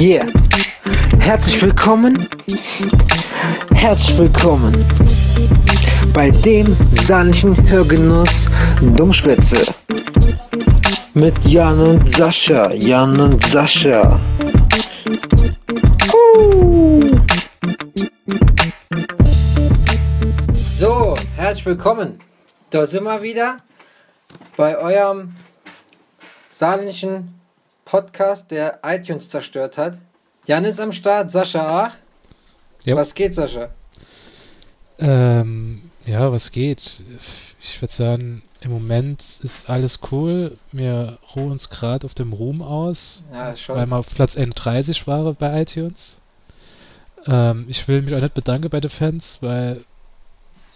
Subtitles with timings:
[0.00, 0.26] Yeah.
[1.18, 2.26] Herzlich willkommen.
[3.74, 4.82] Herzlich willkommen
[6.14, 8.48] bei dem sanften Hörgenuss
[8.80, 9.62] Dummschwätze.
[11.12, 12.72] Mit Jan und Sascha.
[12.72, 14.18] Jan und Sascha.
[20.78, 22.18] So, herzlich willkommen.
[22.70, 23.58] Da sind wir wieder
[24.56, 25.36] bei eurem
[26.48, 27.39] saarländischen
[27.90, 29.98] Podcast, der iTunes zerstört hat.
[30.46, 31.90] Jan ist am Start, Sascha auch.
[32.84, 32.94] Jo.
[32.96, 33.70] Was geht, Sascha?
[35.00, 37.02] Ähm, ja, was geht?
[37.60, 40.56] Ich würde sagen, im Moment ist alles cool.
[40.70, 43.90] Wir ruhen uns gerade auf dem Ruhm aus, Ja, weil schon.
[43.90, 46.18] wir auf Platz 31 waren bei iTunes.
[47.26, 49.84] Ähm, ich will mich auch nicht bedanken bei den Fans, weil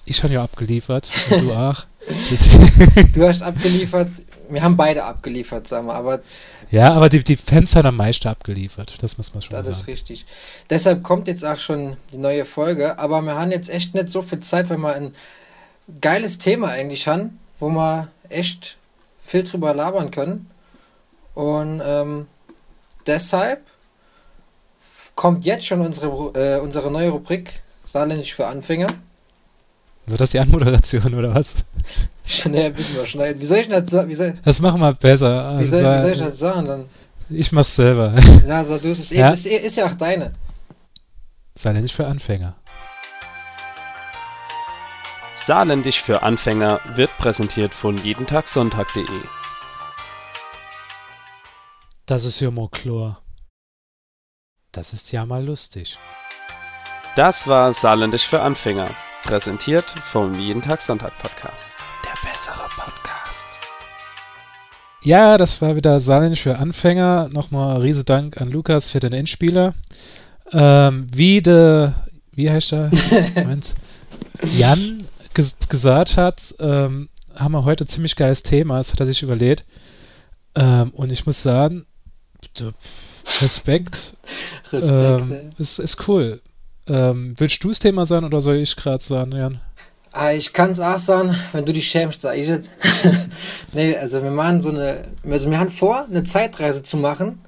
[0.04, 1.84] ich habe ja abgeliefert und du auch.
[3.14, 4.08] Du hast abgeliefert.
[4.48, 6.20] Wir haben beide abgeliefert, sagen wir, aber
[6.70, 8.96] ja, aber die, die Fans haben am meisten abgeliefert.
[9.00, 9.92] Das muss man schon das mal ist sagen.
[9.92, 10.26] richtig.
[10.70, 14.22] Deshalb kommt jetzt auch schon die neue Folge, aber wir haben jetzt echt nicht so
[14.22, 15.14] viel Zeit, weil wir ein
[16.00, 18.76] geiles Thema eigentlich haben, wo wir echt
[19.22, 20.50] viel drüber labern können.
[21.34, 22.26] Und ähm,
[23.06, 23.60] deshalb
[25.14, 28.88] kommt jetzt schon unsere, äh, unsere neue Rubrik Saarländisch für Anfänger.
[30.06, 31.56] Wird das die Anmoderation oder was?
[32.26, 33.40] Schnell ein bisschen was schneiden.
[33.40, 35.58] Wie soll ich das, sa- wie soll, Das machen wir besser.
[35.60, 36.86] wie soll, wie soll ich Also, das sagen dann?
[37.30, 38.14] ich mach's selber.
[38.46, 39.30] Ja, so, du, es ist, eh, Ja.
[39.30, 40.32] ist, eh- ist ja auch deine.
[41.64, 42.56] Nicht für Anfänger.
[45.34, 49.04] Saarländisch für Anfänger wird präsentiert von jedentagsonntag.de.
[52.06, 53.20] Das ist ja mal klar.
[54.72, 55.98] Das ist ja mal lustig.
[57.16, 58.90] Das war Saarländisch für Anfänger,
[59.22, 61.73] präsentiert vom Jeden Tag Sonntag Podcast.
[62.24, 63.46] Bessere Podcast.
[65.02, 67.28] Ja, das war wieder Saarländisch für Anfänger.
[67.30, 69.74] Nochmal riese Dank an Lukas für den Endspieler.
[70.50, 71.90] Ähm, wie de,
[72.32, 72.90] wie heißt er?
[73.36, 73.74] Moment.
[74.56, 75.04] Jan
[75.34, 79.22] ges gesagt hat, ähm, haben wir heute ein ziemlich geiles Thema, das hat er sich
[79.22, 79.64] überlegt.
[80.54, 81.84] Ähm, und ich muss sagen,
[83.42, 84.14] Respekt,
[84.72, 85.20] Respekt.
[85.20, 86.40] ähm, ist, ist cool.
[86.86, 89.60] Ähm, willst du das Thema sein oder soll ich gerade sagen, Jan?
[90.16, 92.70] Ah, ich kann es auch sagen, wenn du dich schämst, sag ich es.
[93.72, 97.42] nee, also wir machen so eine, also wir haben vor, eine Zeitreise zu machen,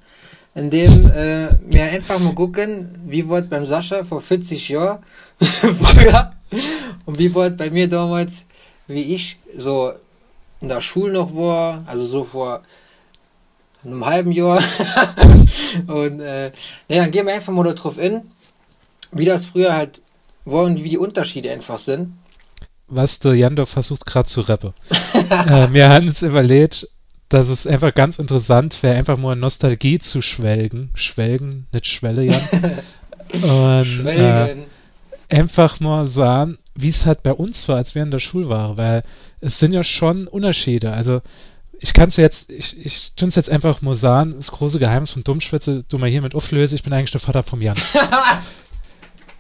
[0.53, 4.99] indem äh, wir einfach mal gucken, wie wurde beim Sascha vor 40 Jahren
[5.39, 6.33] früher
[7.05, 8.47] und wie wurde bei mir damals,
[8.89, 9.93] wie ich so
[10.61, 12.63] in der Schule noch war, also so vor
[13.85, 14.61] einem halben Jahr.
[15.87, 16.51] und äh,
[16.89, 18.23] nee, dann gehen wir einfach mal da drauf in,
[19.13, 20.03] wie das früher halt
[20.45, 22.11] war und wie die Unterschiede einfach sind.
[22.89, 24.73] Was der Jandor versucht gerade zu rappen.
[25.31, 26.89] äh, wir haben uns überlegt,
[27.29, 30.91] dass es einfach ganz interessant wäre, einfach mal in Nostalgie zu schwelgen.
[30.95, 32.43] Schwelgen, nicht Schwelle, Jan.
[33.33, 34.65] Und äh, Schwelgen.
[35.29, 38.79] einfach mal sagen, wie es halt bei uns war, als wir in der Schule waren,
[38.79, 39.03] weil
[39.41, 40.93] es sind ja schon Unterschiede.
[40.93, 41.23] Also
[41.79, 45.13] ich kann es jetzt, ich, ich tue es jetzt einfach mal sagen, das große Geheimnis
[45.13, 47.77] von Dummschwätze, du mal hiermit auflöse, ich bin eigentlich der Vater vom Jan.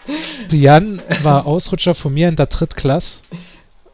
[0.52, 3.22] Jan war Ausrutscher von mir in der Drittklasse.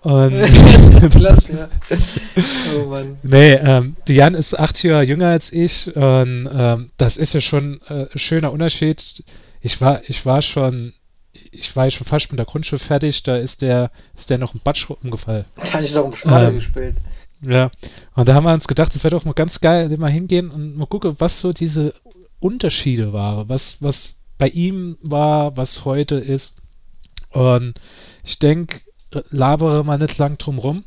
[0.03, 0.33] Und
[1.11, 1.53] Klasse,
[1.89, 1.97] ja.
[2.77, 3.19] Oh Mann.
[3.23, 7.41] Nee, ähm, die Jan ist acht Jahre jünger als ich und ähm, das ist ja
[7.41, 9.25] schon äh, ein schöner Unterschied.
[9.61, 10.93] Ich war, ich war schon,
[11.33, 14.61] ich war schon fast mit der Grundschule fertig, da ist der, ist der noch im
[14.65, 15.45] Batsch umgefallen.
[15.55, 16.55] Da habe ich noch im Schmalle Ähm.
[16.57, 16.97] gespielt.
[17.45, 17.71] Ja,
[18.15, 20.77] und da haben wir uns gedacht, das wäre doch mal ganz geil, mal hingehen und
[20.77, 21.95] mal gucken, was so diese
[22.41, 26.57] Unterschiede waren, was, was bei ihm war, was heute ist.
[27.31, 27.75] Und
[28.25, 28.81] ich denke,
[29.31, 30.85] labere mal nicht lang drum rum.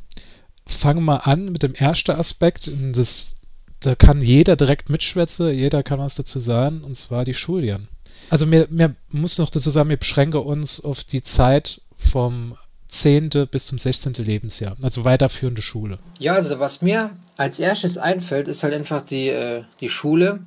[0.67, 2.69] Fangen wir an mit dem ersten Aspekt.
[2.91, 3.37] Das,
[3.79, 7.87] da kann jeder direkt mitschwätzen, jeder kann was dazu sagen, und zwar die Schuljahren.
[8.29, 12.57] Also wir, wir muss noch dazu sagen, wir beschränken uns auf die Zeit vom
[12.89, 13.29] 10.
[13.49, 14.15] bis zum 16.
[14.15, 15.99] Lebensjahr, also weiterführende Schule.
[16.19, 20.41] Ja, also was mir als erstes einfällt, ist halt einfach die, äh, die Schule.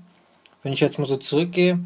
[0.62, 1.78] Wenn ich jetzt mal so zurückgehe,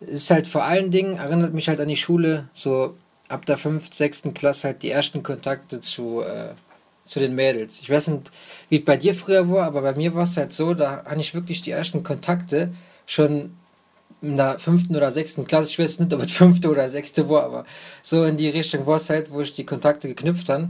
[0.00, 2.94] ist halt vor allen Dingen, erinnert mich halt an die Schule, so
[3.28, 4.22] ab der 5., 6.
[4.34, 6.54] Klasse halt die ersten Kontakte zu, äh,
[7.04, 7.80] zu den Mädels.
[7.80, 8.30] Ich weiß nicht,
[8.68, 11.20] wie es bei dir früher war, aber bei mir war es halt so, da hatte
[11.20, 12.72] ich wirklich die ersten Kontakte
[13.06, 13.56] schon
[14.20, 17.44] in der fünften oder sechsten Klasse, ich weiß nicht, ob es fünfte oder sechste war,
[17.44, 17.64] aber
[18.02, 20.68] so in die Richtung war es halt, wo ich die Kontakte geknüpft habe.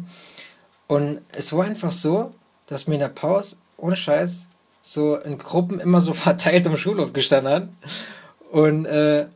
[0.87, 2.35] Und es war einfach so,
[2.67, 4.49] dass mir in der Pause, ohne Scheiß,
[4.83, 7.77] so in Gruppen immer so verteilt im Schulhof gestanden haben.
[8.51, 9.27] Und äh,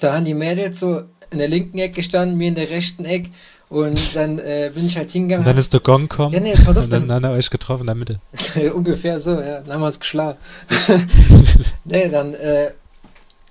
[0.00, 3.30] da haben die Mädels so in der linken Ecke gestanden, mir in der rechten Ecke.
[3.68, 5.46] Und dann äh, bin ich halt hingegangen.
[5.46, 6.34] Und dann ist der Gong gekommen.
[6.34, 8.20] Ja, nee, pass auf, und dann, dann- hat er euch getroffen in der Mitte.
[8.74, 9.60] Ungefähr so, ja.
[9.60, 10.36] Dann haben wir uns geschlagen.
[11.84, 12.72] nee, dann äh,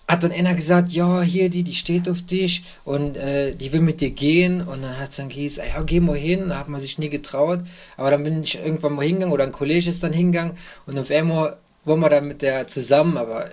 [0.08, 3.82] hat dann einer gesagt, ja, hier, die, die steht auf dich und äh, die will
[3.82, 4.62] mit dir gehen.
[4.62, 6.50] Und dann hat es dann gesagt, ja, geh mal hin.
[6.50, 7.62] Da hat man sich nie getraut.
[7.98, 10.54] Aber dann bin ich irgendwann mal hingegangen oder ein Kollege ist dann hingegangen
[10.86, 13.50] und auf einmal waren wir dann mit der zusammen, aber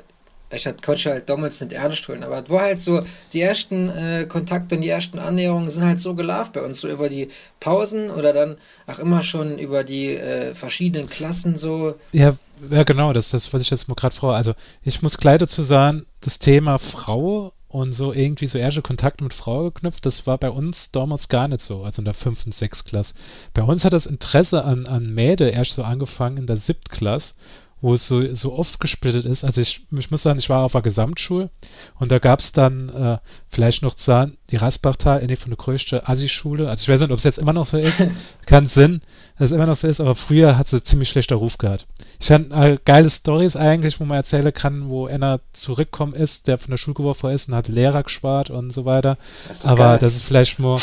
[0.50, 3.02] ich hatte konnte halt damals nicht ernst holen, aber es war halt so,
[3.32, 6.88] die ersten äh, Kontakte und die ersten Annäherungen sind halt so gelaufen bei uns, so
[6.88, 7.28] über die
[7.60, 8.56] Pausen oder dann
[8.86, 11.96] auch immer schon über die äh, verschiedenen Klassen so.
[12.12, 12.36] Ja,
[12.70, 14.36] ja genau, das ist das, was ich jetzt mal gerade frage.
[14.36, 19.22] Also ich muss gleich dazu sagen, das Thema Frau und so irgendwie so erste Kontakte
[19.22, 22.52] mit Frau geknüpft, das war bei uns damals gar nicht so, also in der fünften,
[22.52, 23.14] sechsten Klasse.
[23.52, 27.34] Bei uns hat das Interesse an, an Mäde erst so angefangen in der siebten Klasse
[27.80, 29.44] wo es so, so oft gesplittet ist.
[29.44, 31.50] Also ich, ich muss sagen, ich war auf der Gesamtschule
[31.98, 36.00] und da gab es dann äh, vielleicht noch sagen, die Rasbachtal, eine von der größten
[36.04, 36.68] Assi-Schule.
[36.68, 38.04] Also ich weiß nicht, ob es jetzt immer noch so ist.
[38.46, 39.00] Kann Sinn,
[39.38, 41.86] dass es immer noch so ist, aber früher hat sie ziemlich schlechter Ruf gehabt.
[42.20, 46.58] Ich hatte äh, geile Stories eigentlich, wo man erzählen kann, wo einer zurückkommen ist, der
[46.58, 49.18] von der Schule geworfen ist und hat Lehrer gespart und so weiter.
[49.46, 49.98] Das aber geil.
[49.98, 50.80] das ist vielleicht nur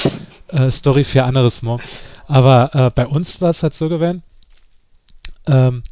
[0.49, 1.79] äh, Story für anderes Mal.
[2.27, 4.23] Aber äh, bei uns war es halt so gewesen,
[5.47, 5.83] ähm,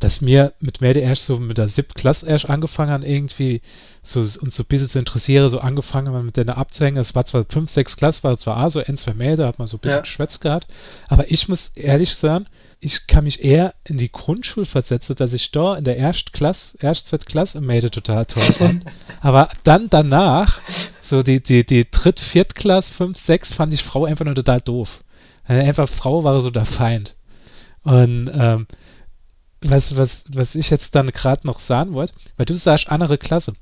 [0.00, 3.60] dass mir mit Made erst so mit der siebten Klasse erst angefangen haben, irgendwie
[4.02, 6.98] so uns so ein bisschen zu interessieren, so angefangen haben mit der abzuhängen.
[6.98, 9.68] Es war zwar fünf, sechs Klasse, war zwar auch so zwei Mädel, da hat man
[9.68, 10.02] so ein bisschen ja.
[10.02, 10.66] geschwätzt gehabt,
[11.08, 12.46] aber ich muss ehrlich sagen,
[12.80, 16.78] ich kann mich eher in die Grundschule versetzen, dass ich da in der ersten Klasse,
[16.80, 18.84] erst zweite Klasse im Mädel total toll fand.
[19.20, 20.60] aber dann danach,
[21.02, 24.62] so die, die, die dritt, viert Klasse, fünf, sechs, fand ich Frau einfach nur total
[24.62, 25.04] doof.
[25.44, 27.16] Einfach Frau war so der Feind.
[27.82, 28.66] Und ähm,
[29.62, 33.52] was, was, was ich jetzt dann gerade noch sagen wollte, weil du sagst andere Klasse.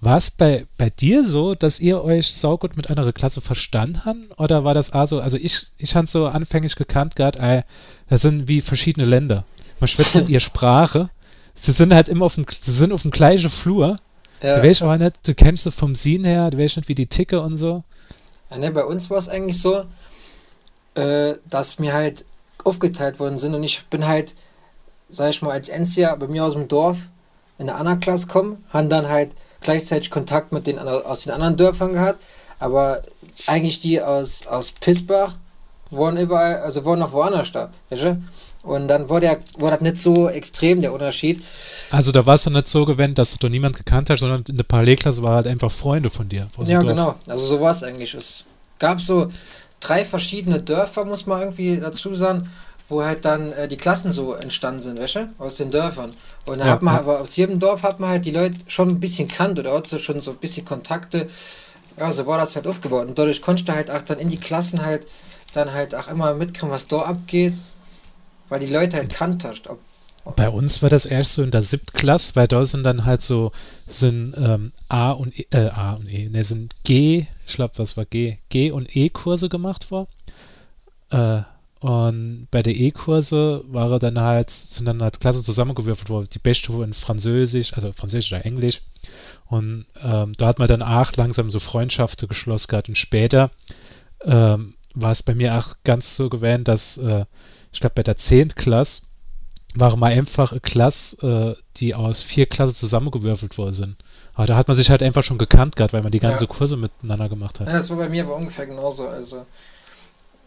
[0.00, 4.38] War es bei, bei dir so, dass ihr euch saugut mit anderer Klasse verstanden habt?
[4.38, 7.62] Oder war das also, also ich, ich habe so anfänglich gekannt gehabt, ey,
[8.10, 9.44] das sind wie verschiedene Länder.
[9.80, 11.08] Man schwätzt nicht ihr Sprache.
[11.54, 13.96] Sie sind halt immer auf dem, sie sind auf dem gleichen Flur.
[14.42, 14.58] Ja.
[14.58, 17.06] Du weißt aber nicht, du kennst sie vom Sehen her, du weißt nicht, wie die
[17.06, 17.82] ticke und so.
[18.50, 19.84] Ja, ne, bei uns war es eigentlich so,
[20.94, 22.26] äh, dass mir halt
[22.62, 24.34] aufgeteilt worden sind und ich bin halt
[25.08, 26.98] sag ich mal, als Enzier bei mir aus dem Dorf
[27.58, 31.56] in der anderen Klasse kommen, haben dann halt gleichzeitig Kontakt mit den aus den anderen
[31.56, 32.20] Dörfern gehabt,
[32.58, 33.02] aber
[33.46, 35.34] eigentlich die aus, aus Pissbach
[35.90, 38.22] waren überall, also waren noch woanders da, weißt du?
[38.62, 41.42] Und dann war der, war das nicht so extrem, der Unterschied.
[41.92, 44.56] Also da war es dann nicht so gewendet, dass du niemand gekannt hast, sondern in
[44.56, 46.48] der Parallelklasse waren halt einfach Freunde von dir.
[46.64, 47.14] Ja, genau.
[47.28, 48.14] Also so war es eigentlich.
[48.14, 48.44] Es
[48.80, 49.30] gab so
[49.78, 52.50] drei verschiedene Dörfer, muss man irgendwie dazu sagen
[52.88, 55.28] wo halt dann äh, die Klassen so entstanden sind, weißt du?
[55.38, 56.10] Aus den Dörfern.
[56.44, 57.00] Und da ja, hat man ja.
[57.00, 59.84] aber aus jedem Dorf hat man halt die Leute schon ein bisschen kannt oder auch
[59.84, 61.28] so schon so ein bisschen Kontakte.
[61.98, 63.08] Ja, so war das halt aufgebaut.
[63.08, 65.06] Und dadurch konntest du halt auch dann in die Klassen halt
[65.52, 67.54] dann halt auch immer mitkriegen, was da abgeht,
[68.48, 69.68] weil die Leute halt kannt hast.
[70.34, 73.22] Bei uns war das erst so in der siebten Klasse, weil da sind dann halt
[73.22, 73.52] so,
[73.86, 77.96] sind ähm, A und E, äh, A und E, ne, sind G, ich glaube, was
[77.96, 78.38] war G?
[78.48, 80.08] G und E-Kurse gemacht worden.
[81.10, 81.42] Äh,
[81.80, 86.28] und bei der E-Kurse war er dann halt, sind dann halt Klassen zusammengewürfelt worden.
[86.32, 88.80] Die beste in Französisch, also Französisch oder Englisch.
[89.46, 92.88] Und ähm, da hat man dann auch langsam so Freundschaften geschlossen gehabt.
[92.88, 93.50] Und später
[94.24, 97.26] ähm, war es bei mir auch ganz so gewähnt, dass äh,
[97.72, 98.54] ich glaube bei der 10.
[98.54, 99.02] Klasse
[99.74, 103.96] war mal einfach eine Klasse, äh, die aus vier Klassen zusammengewürfelt worden sind.
[104.32, 106.50] Aber da hat man sich halt einfach schon gekannt gehabt, weil man die ganze ja.
[106.50, 107.68] Kurse miteinander gemacht hat.
[107.68, 109.06] Ja, das war bei mir aber ungefähr genauso.
[109.06, 109.44] Also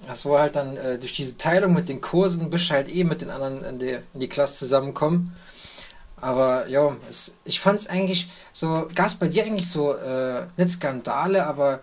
[0.07, 3.21] das war halt dann äh, durch diese Teilung mit den Kursen bist halt eh mit
[3.21, 5.35] den anderen in die, in die Klasse zusammenkommen.
[6.21, 6.95] Aber ja,
[7.45, 11.79] ich fand es eigentlich so, gab es bei dir eigentlich so, äh, nicht Skandale, aber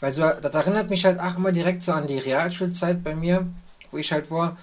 [0.00, 3.46] weil so, das erinnert mich halt auch immer direkt so an die Realschulzeit bei mir,
[3.90, 4.56] wo ich halt war.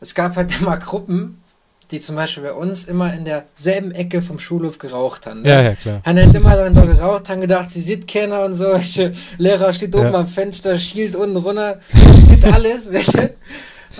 [0.00, 1.42] Es gab halt immer Gruppen,
[1.90, 5.42] die zum Beispiel bei uns immer in derselben Ecke vom Schulhof geraucht haben.
[5.42, 5.48] Ne?
[5.48, 6.00] Ja, ja, klar.
[6.04, 8.72] Haben halt immer dann da geraucht, haben gedacht, sie sieht keiner und so.
[8.72, 10.20] Welche Lehrer steht oben ja.
[10.20, 11.78] am Fenster, schielt unten runter,
[12.24, 13.34] sieht alles, welche.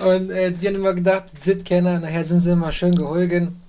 [0.05, 3.61] Und äh, sie haben immer gedacht, sieht keiner, nachher sind sie immer schön geholgen.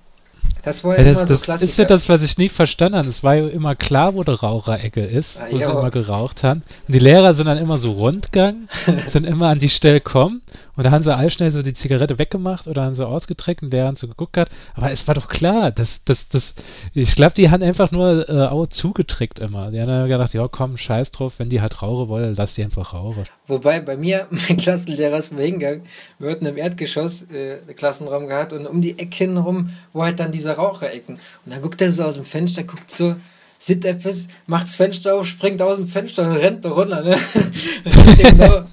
[0.63, 3.07] Das war ja, das, immer so das ist ja das, was ich nie verstanden habe.
[3.07, 5.65] Es war ja immer klar, wo die Raucherecke ist, ah, wo jo.
[5.65, 6.63] sie immer geraucht haben.
[6.87, 8.67] Und die Lehrer sind dann immer so rundgegangen,
[9.07, 10.41] sind immer an die Stelle kommen
[10.79, 13.73] und da haben sie all schnell so die Zigarette weggemacht oder haben sie ausgeträgt und
[13.73, 14.49] der haben so geguckt hat.
[14.75, 16.55] Aber es war doch klar, dass das, das,
[16.93, 19.71] ich glaube, die haben einfach nur äh, auch zugetrickt immer.
[19.71, 22.63] Die haben dann gedacht, ja komm, scheiß drauf, wenn die halt rauchen wollen, lass die
[22.63, 23.25] einfach rauchen.
[23.45, 25.81] Wobei bei mir, mein Klassenlehrer ist mal hingegangen,
[26.17, 30.21] wir hatten im Erdgeschoss äh, einen Klassenraum gehabt und um die Ecke hinrum, wo halt
[30.21, 31.15] dann diese Raucherecken.
[31.45, 33.15] Und dann guckt er so aus dem Fenster, guckt so,
[33.57, 37.17] sieht etwas, macht das Fenster auf, springt aus dem Fenster und rennt da runter, ne?
[38.17, 38.63] genau.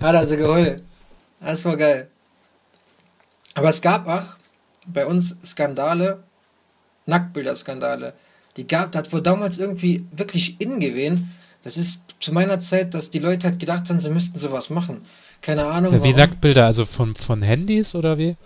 [0.00, 0.82] Hat also geheult.
[1.40, 2.08] Das war geil.
[3.54, 4.36] Aber es gab auch
[4.86, 6.22] bei uns Skandale,
[7.06, 8.14] Nacktbilder-Skandale.
[8.56, 11.32] Die gab, das wohl damals irgendwie wirklich in gewesen.
[11.62, 15.02] Das ist zu meiner Zeit, dass die Leute halt gedacht haben, sie müssten sowas machen.
[15.40, 15.94] Keine Ahnung.
[15.94, 18.36] Ja, wie Nacktbilder, also von, von Handys oder wie?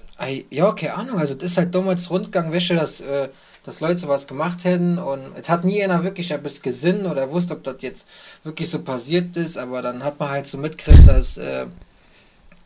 [0.51, 1.19] Ja, keine Ahnung.
[1.19, 3.29] Also das ist halt damals Rundgang, Wäsche, dass, äh,
[3.65, 4.99] dass Leute sowas gemacht hätten.
[4.99, 8.07] Und es hat nie einer wirklich etwas gesinn oder wusste, ob das jetzt
[8.45, 9.59] wirklich so passiert ist.
[9.59, 11.67] Aber dann hat man halt so mitgekriegt, dass, äh,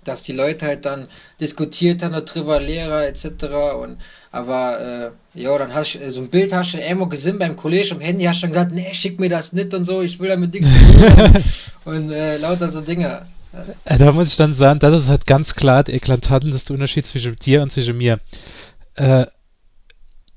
[0.05, 1.09] dass die Leute halt dann
[1.41, 3.25] diskutiert haben darüber, Lehrer etc.
[3.81, 3.97] Und
[4.31, 7.95] aber äh, ja, dann hast du so ein Bild hast du irgendwo gesehen beim Kollege
[7.95, 10.29] am Handy, hast du dann gesagt, nee, schick mir das nicht und so, ich will
[10.29, 11.43] damit nichts zu tun
[11.87, 13.27] und äh, lauter so Dinge.
[13.85, 17.37] Äh, da muss ich dann sagen, das ist halt ganz klar der eklatanteste Unterschied zwischen
[17.37, 18.21] dir und zwischen mir.
[18.95, 19.27] Äh,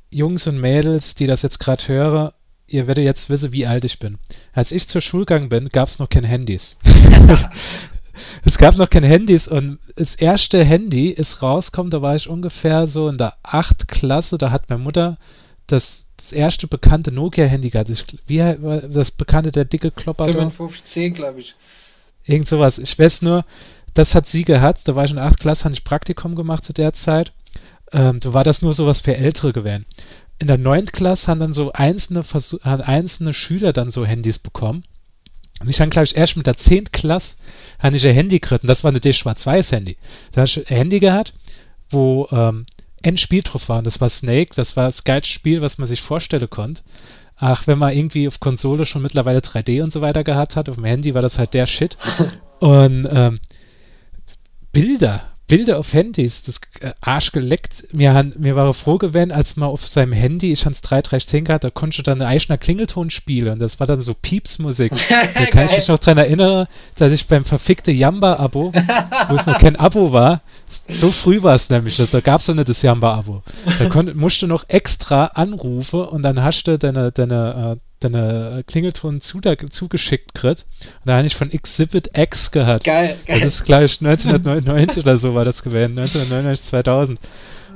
[0.09, 2.31] Jungs und Mädels, die das jetzt gerade hören,
[2.67, 4.17] ihr werdet jetzt wissen, wie alt ich bin.
[4.53, 6.75] Als ich zur Schulgang bin, gab es noch keine Handys.
[8.45, 12.87] es gab noch keine Handys und das erste Handy ist rausgekommen, da war ich ungefähr
[12.87, 13.87] so in der 8.
[13.87, 15.17] Klasse, da hat meine Mutter
[15.67, 17.89] das, das erste bekannte Nokia-Handy gehabt.
[17.89, 20.25] Ich, wie das bekannte, der dicke Klopper?
[20.25, 21.55] 5510, glaube ich.
[22.25, 22.79] Irgend sowas.
[22.79, 23.45] Ich weiß nur,
[23.93, 24.87] das hat sie gehabt.
[24.87, 25.39] Da war ich in der 8.
[25.39, 27.31] Klasse, habe ich Praktikum gemacht zu der Zeit.
[27.91, 29.85] Ähm, da war das nur sowas für Ältere gewesen.
[30.39, 30.87] In der 9.
[30.87, 34.83] Klasse haben dann so einzelne, Versuch, haben einzelne Schüler dann so Handys bekommen.
[35.59, 36.85] Und ich dann, glaube ich, erst mit der 10.
[36.91, 37.35] Klasse
[37.79, 38.63] habe ich ein Handy gekriegt.
[38.63, 39.97] Und das war ein Schwarz-Weiß-Handy.
[40.31, 41.33] Da habe ich ein Handy gehabt,
[41.89, 42.65] wo ähm,
[43.03, 43.79] ein Spiel drauf war.
[43.79, 44.51] Und das war Snake.
[44.55, 46.81] Das war das geilste Spiel, was man sich vorstellen konnte.
[47.43, 50.75] Ach, wenn man irgendwie auf Konsole schon mittlerweile 3D und so weiter gehabt hat, auf
[50.75, 51.97] dem Handy war das halt der Shit.
[52.59, 53.39] und ähm,
[54.71, 57.85] Bilder, Bilder auf Handys, das äh, Arsch geleckt.
[57.91, 61.65] Mir, han, mir war froh gewesen, als man auf seinem Handy, ich hans 3310 gehabt,
[61.65, 64.93] da konnte ich dann eine Eichner Klingelton spielen und das war dann so Piepsmusik.
[65.09, 68.71] da kann ich mich noch dran erinnern, dass ich beim verfickte Jamba-Abo,
[69.27, 70.39] wo es noch kein Abo war,
[70.87, 73.43] so früh war es nämlich, da gab es noch nicht das Jamba-Abo.
[73.77, 78.63] Da konnt, musst du noch extra anrufen und dann hast du deine, deine äh, deine
[78.67, 80.65] Klingelton zu, da, zugeschickt kriegt.
[80.81, 82.83] Und da habe ich von Exhibit X gehört.
[82.83, 83.39] Geil, geil.
[83.41, 87.19] Das ist gleich 1999 oder so war das gewesen, 1999, 2000.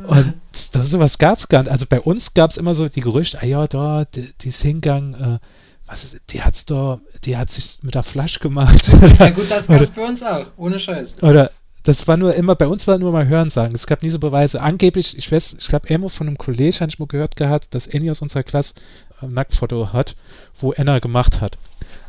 [0.08, 1.72] Und das, sowas gab es gar nicht.
[1.72, 5.14] Also bei uns gab es immer so die Gerüchte, ah ja, da, die, die Singang,
[5.14, 5.40] äh,
[5.88, 8.92] was ist, die hat's da, die hat sich mit der Flasche gemacht.
[9.20, 11.22] Ja gut, das gab es bei uns auch, ohne Scheiß.
[11.24, 11.52] Oder
[11.86, 13.76] das war nur immer, bei uns war nur mal Hören sagen.
[13.76, 14.60] Es gab nie so Beweise.
[14.60, 17.88] Angeblich, ich weiß, ich glaube, immer von einem Kollege habe ich mal gehört gehabt, dass
[17.88, 18.74] Annie aus unserer Klasse
[19.22, 20.16] Nacktfoto hat,
[20.60, 21.58] wo Anna gemacht hat.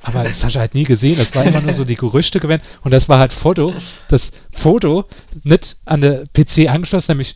[0.02, 1.16] Aber das hast du halt nie gesehen.
[1.18, 2.62] Das war immer nur so die Gerüchte gewesen.
[2.82, 3.74] Und das war halt Foto.
[4.08, 5.04] Das Foto
[5.42, 7.34] nicht an der PC angeschlossen, nämlich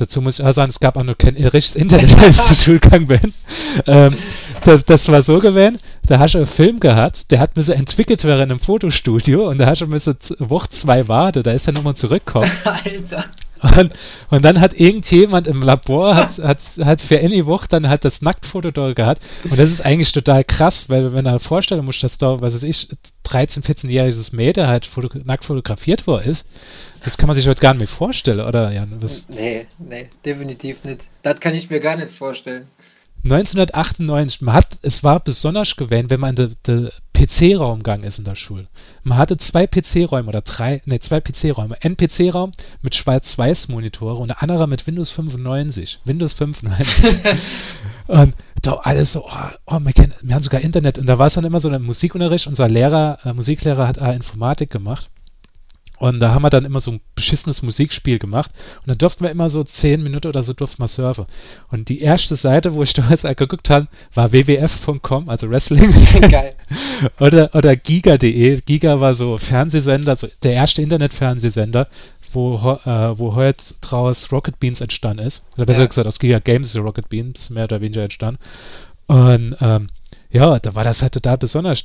[0.00, 2.56] dazu muss ich auch sagen, es gab auch noch kein richtiges Internet, als ich zur
[2.64, 3.34] Schule gegangen bin.
[3.86, 4.14] Ähm,
[4.64, 7.72] das, das, war so gewesen, da hast du einen Film gehabt, der hat mir so
[7.72, 11.52] entwickelt werden in einem Fotostudio und da hast du mir so Woche zwei warten, da
[11.52, 12.50] ist er nochmal zurückgekommen.
[12.64, 13.24] Alter.
[13.62, 13.92] Und,
[14.30, 18.22] und, dann hat irgendjemand im Labor hat, hat, hat für eine Woche dann halt das
[18.22, 19.22] Nacktfoto da gehabt.
[19.44, 22.62] Und das ist eigentlich total krass, weil wenn er vorstellen muss, dass da, was weiß
[22.64, 22.88] ich,
[23.26, 26.46] 13-, 14-jähriges Mädel halt foto nackt fotografiert worden ist,
[27.02, 28.96] das kann man sich heute gar nicht mehr vorstellen, oder Jan?
[29.00, 29.28] Was?
[29.28, 31.06] Nee, nee, definitiv nicht.
[31.22, 32.66] Das kann ich mir gar nicht vorstellen.
[33.24, 38.24] 1998, man hat, es war besonders gewähnt, wenn man in den PC-Raum gegangen ist in
[38.24, 38.68] der Schule.
[39.02, 41.76] Man hatte zwei PC-Räume oder drei, ne, zwei PC-Räume.
[41.82, 46.00] Ein PC-Raum mit Schwarz-Weiß-Monitore und der andere mit Windows 95.
[46.04, 47.34] Windows 95.
[48.06, 50.98] und da alles so, oh, oh wir, kennen, wir haben sogar Internet.
[50.98, 52.46] Und da war es dann immer so ein Musikunterricht.
[52.46, 55.10] Unser Lehrer, äh, Musiklehrer hat äh, Informatik gemacht.
[55.98, 58.52] Und da haben wir dann immer so ein beschissenes Musikspiel gemacht.
[58.80, 61.26] Und dann durften wir immer so zehn Minuten oder so durften wir surfen.
[61.70, 65.92] Und die erste Seite, wo ich damals geguckt habe, war wwf.com, also Wrestling.
[66.30, 66.54] Geil.
[67.20, 68.60] oder, oder giga.de.
[68.60, 71.88] Giga war so Fernsehsender, so der erste Internetfernsehsender,
[72.32, 75.44] wo, äh, wo heute draus Rocket Beans entstanden ist.
[75.56, 75.86] Oder besser ja.
[75.86, 78.40] gesagt, aus Giga Games ist Rocket Beans mehr oder weniger entstanden.
[79.06, 79.88] Und ähm,
[80.30, 81.82] ja, da war das halt total besonders.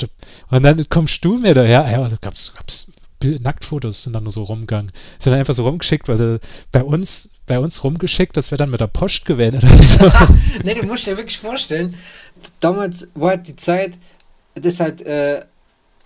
[0.49, 2.87] Und dann kommst du mir daher, ja, also gab's, gab's
[3.23, 4.91] Nacktfotos sind dann nur so rumgegangen.
[5.19, 6.39] Sind dann einfach so rumgeschickt, weil sie
[6.71, 10.11] bei uns, bei uns rumgeschickt, das wäre dann mit der Post gewesen oder so.
[10.63, 11.95] nee, du musst dir wirklich vorstellen,
[12.59, 13.97] damals war halt die Zeit,
[14.55, 15.43] das ist halt äh,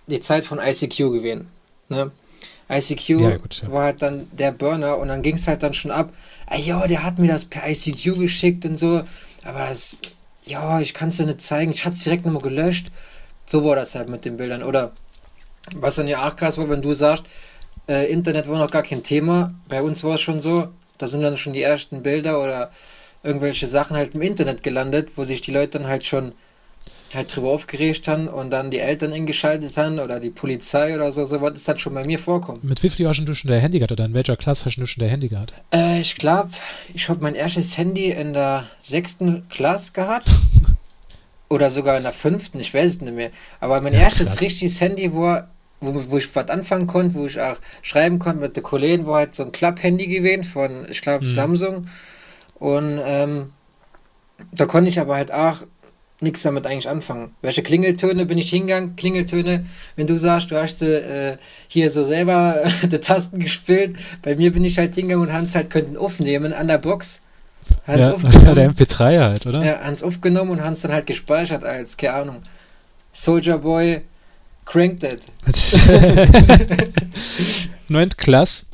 [0.06, 1.48] die Zeit von ICQ gewesen.
[1.88, 2.10] Ne?
[2.70, 3.72] ICQ ja, gut, ja.
[3.72, 6.12] war halt dann der Burner und dann ging es halt dann schon ab.
[6.46, 9.02] Ah, ja, der hat mir das per ICQ geschickt und so,
[9.42, 9.96] aber es,
[10.44, 11.72] ja, ich kann es dir nicht zeigen.
[11.72, 12.90] Ich hatte es direkt nochmal gelöscht.
[13.46, 14.62] So war das halt mit den Bildern.
[14.62, 14.92] Oder
[15.76, 17.24] was dann ja auch krass war, wenn du sagst,
[17.88, 19.54] äh, Internet war noch gar kein Thema.
[19.68, 22.70] Bei uns war es schon so, da sind dann schon die ersten Bilder oder
[23.22, 26.32] irgendwelche Sachen halt im Internet gelandet, wo sich die Leute dann halt schon
[27.14, 31.24] halt drüber aufgeregt haben und dann die Eltern eingeschaltet haben oder die Polizei oder so,
[31.24, 32.60] so was ist dann schon bei mir vorkommen.
[32.62, 34.86] Mit wie viel hast du schon der Handy gehabt oder in welcher Klasse hast du
[34.86, 35.54] schon der Handy gehabt?
[35.72, 36.50] Äh, ich glaube,
[36.92, 40.28] ich habe mein erstes Handy in der sechsten Klasse gehabt.
[41.48, 43.30] oder sogar in der fünften, ich weiß es nicht mehr.
[43.60, 44.40] Aber mein ja, erstes krass.
[44.42, 45.48] richtiges Handy war,
[45.80, 49.18] wo, wo ich was anfangen konnte, wo ich auch schreiben konnte mit den Kollegen, war
[49.18, 51.34] halt so ein Klapp-Handy gewesen von, ich glaube, mhm.
[51.34, 51.86] Samsung.
[52.54, 53.52] Und ähm,
[54.52, 55.64] da konnte ich aber halt auch
[56.20, 57.34] nichts damit eigentlich anfangen.
[57.42, 58.96] Welche Klingeltöne bin ich hingegangen?
[58.96, 61.36] Klingeltöne, wenn du sagst, du hast äh,
[61.68, 63.96] hier so selber die Tasten gespielt.
[64.22, 67.20] Bei mir bin ich halt hingegangen und Hans halt könnten aufnehmen an der Box.
[67.86, 68.54] Hans ja, aufgenommen.
[68.54, 69.64] Der MP3 halt, oder?
[69.64, 72.42] Ja, Hans aufgenommen und Hans dann halt gespeichert als, keine Ahnung,
[73.12, 74.02] Soldier Boy
[74.68, 75.26] Cranked It.
[77.88, 78.64] Neunt Klasse.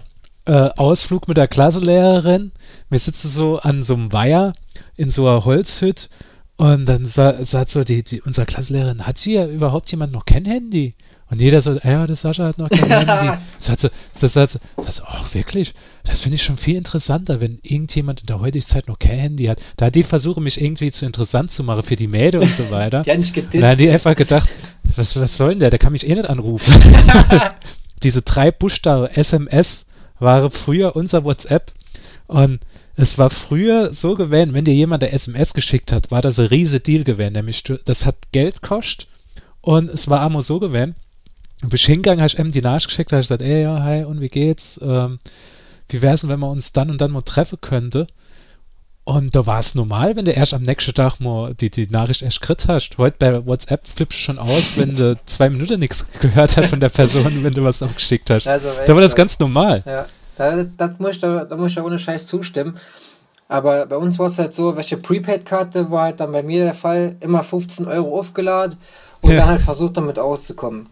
[0.44, 2.50] Äh, Ausflug mit der Klassenlehrerin.
[2.90, 4.52] Wir sitzen so an so einem Weiher
[4.96, 6.08] in so einer Holzhütte
[6.56, 10.44] und dann sa sagt so die, die, unsere Klassenlehrerin, hat hier überhaupt jemand noch kein
[10.44, 10.94] Handy?
[11.30, 13.38] Und jeder so, ja, das Sascha hat noch kein Handy.
[13.58, 13.88] Sagt so,
[14.20, 15.74] das sagt so, das, ach wirklich,
[16.04, 19.46] das finde ich schon viel interessanter, wenn irgendjemand in der heutigen Zeit noch kein Handy
[19.46, 19.60] hat.
[19.76, 23.02] Da die versuchen, mich irgendwie zu interessant zu machen für die Mädel und so weiter.
[23.06, 23.62] die haben nicht gedisst.
[23.62, 24.48] Da haben die einfach gedacht,
[24.96, 25.70] was, was soll denn der?
[25.70, 26.72] Der kann mich eh nicht anrufen.
[28.02, 29.86] Diese drei Buchstaben SMS
[30.18, 31.72] waren früher unser WhatsApp
[32.26, 32.60] und
[32.96, 36.46] es war früher so gewesen, wenn dir jemand eine SMS geschickt hat, war das ein
[36.46, 37.32] riese Deal gewesen.
[37.32, 39.08] Nämlich, das hat Geld gekostet
[39.60, 40.94] und es war einmal so gewesen.
[41.60, 44.28] Du bist hingegangen, hast ihm die Nachricht geschickt, hast gesagt, ey, ja, hi, und wie
[44.28, 44.78] geht's?
[44.82, 45.18] Ähm,
[45.88, 48.06] wie wär's denn, wenn man uns dann und dann mal treffen könnte?
[49.04, 52.22] Und da war es normal, wenn du erst am nächsten Tag mal die, die Nachricht
[52.22, 52.96] erst gekriegt hast.
[52.96, 56.80] Heute bei WhatsApp flippst du schon aus, wenn du zwei Minuten nichts gehört hast von
[56.80, 58.46] der Person, wenn du was aufgeschickt hast.
[58.46, 59.82] Also, da war das ganz normal.
[59.84, 60.06] Ja.
[60.38, 62.78] Da, das muss ich, da, da muss ich da ohne Scheiß zustimmen.
[63.46, 66.74] Aber bei uns war es halt so, welche Prepaid-Karte war halt dann bei mir der
[66.74, 68.78] Fall, immer 15 Euro aufgeladen
[69.20, 69.36] und ja.
[69.36, 70.88] dann halt versucht damit auszukommen.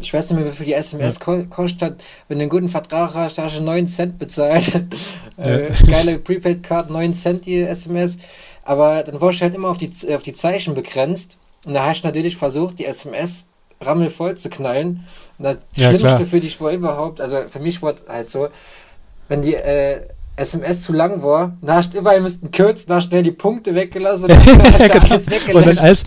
[0.00, 1.42] Ich weiß nicht mehr, wie viel die SMS ja.
[1.44, 2.02] kostet.
[2.28, 4.84] Wenn du einen guten Vertrag hast, hast du 9 Cent bezahlt.
[5.36, 8.18] äh, geile Prepaid-Karte, 9 Cent die SMS.
[8.64, 11.38] Aber dann warst du halt immer auf die, auf die Zeichen begrenzt.
[11.64, 13.46] Und da hast du natürlich versucht, die SMS
[13.80, 15.06] rammelvoll zu knallen.
[15.38, 16.26] Und das ja, Schlimmste klar.
[16.26, 18.48] für dich war überhaupt, also für mich war halt so,
[19.28, 20.00] wenn die äh,
[20.36, 24.30] SMS zu lang war, dann hast du immer müssten kürzen, hast schnell die Punkte weggelassen
[24.30, 25.04] und dann hast genau.
[25.10, 25.56] alles weggelassen.
[25.56, 26.04] Und dann alles,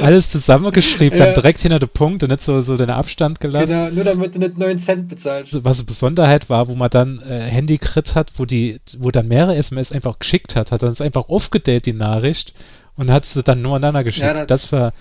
[0.00, 1.26] alles zusammengeschrieben, ja.
[1.26, 3.72] dann direkt hinter den Punkt und nicht so, so den Abstand gelassen.
[3.72, 5.64] Genau, nur damit du nicht 9 Cent bezahlst.
[5.64, 9.26] Was eine Besonderheit war, wo man dann äh, Handy krit hat, wo die, wo dann
[9.26, 12.54] mehrere SMS einfach geschickt hat, hat dann es einfach aufgedellt, die Nachricht,
[12.96, 14.26] und hat sie dann nur aneinander geschickt.
[14.26, 14.92] Ja, das, das, war,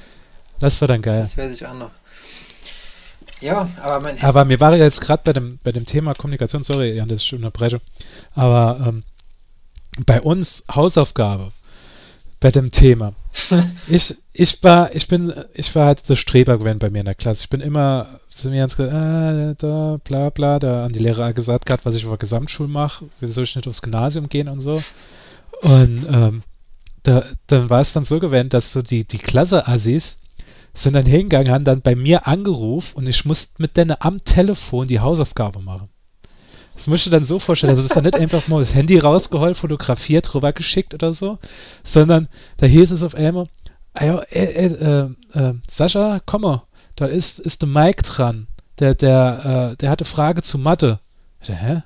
[0.59, 1.19] das war dann geil.
[1.19, 1.91] Das weiß ich auch noch.
[3.41, 6.95] Ja, aber mein Aber mir war jetzt gerade bei dem, bei dem Thema Kommunikation, sorry,
[6.95, 7.81] Jan, das ist unterbreche,
[8.33, 9.03] aber ähm,
[10.05, 11.51] bei uns Hausaufgabe
[12.41, 13.13] bei dem Thema.
[13.87, 17.15] ich, ich war, ich bin, ich war halt der Streber gewesen bei mir in der
[17.15, 17.43] Klasse.
[17.43, 21.33] Ich bin immer zu mir ganz gesagt, äh, da, bla bla, da an die Lehrer
[21.33, 24.81] gesagt gehabt, was ich über Gesamtschul mache, wieso ich nicht aufs Gymnasium gehen und so.
[25.61, 26.43] Und ähm,
[27.03, 30.19] da, dann war es dann so gewesen, dass so die, die Klasse-Assis
[30.73, 34.87] sind dann hingegangen, haben dann bei mir angerufen und ich musste mit denen am Telefon
[34.87, 35.89] die Hausaufgabe machen.
[36.75, 38.97] Das musst du dann so vorstellen, also es ist dann nicht einfach mal das Handy
[38.97, 41.37] rausgeholt, fotografiert, rübergeschickt oder so,
[41.83, 43.47] sondern da hieß es auf einmal,
[43.93, 46.63] ah ja, äh, äh, äh, Sascha, komm mal,
[46.95, 48.47] da ist, ist der Mike dran,
[48.79, 50.99] der, der, äh, der hatte Frage zu Mathe.
[51.41, 51.83] Ich dachte, hä?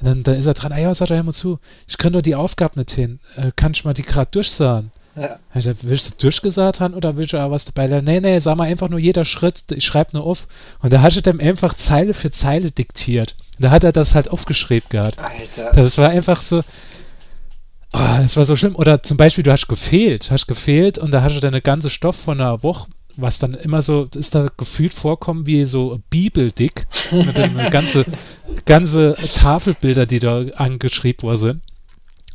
[0.00, 2.22] Und dann, dann ist er dran, ah ja, Sascha, hör mal zu, ich kann doch
[2.22, 4.92] die Aufgabe nicht hin, äh, kann ich mal die gerade durchsagen?
[5.14, 5.38] Ja.
[5.54, 8.00] Ich dachte, willst du durchgesagt haben oder willst du auch was dabei?
[8.00, 10.46] Nee, nee, sag mal einfach nur jeder Schritt, ich schreibe nur auf.
[10.80, 13.34] Und da hat er dem einfach Zeile für Zeile diktiert.
[13.58, 15.18] Da hat er das halt aufgeschrieben gehabt.
[15.18, 15.72] Alter.
[15.74, 16.62] Das war einfach so.
[17.94, 18.74] Oh, das war so schlimm.
[18.74, 22.16] Oder zum Beispiel, du hast gefehlt, hast gefehlt und da hast du deine ganze Stoff
[22.16, 26.86] von einer Woche, was dann immer so, ist da gefühlt vorkommen wie so Bibeldick.
[27.12, 28.06] mit ganze,
[28.64, 31.62] ganze Tafelbilder, die da angeschrieben worden sind.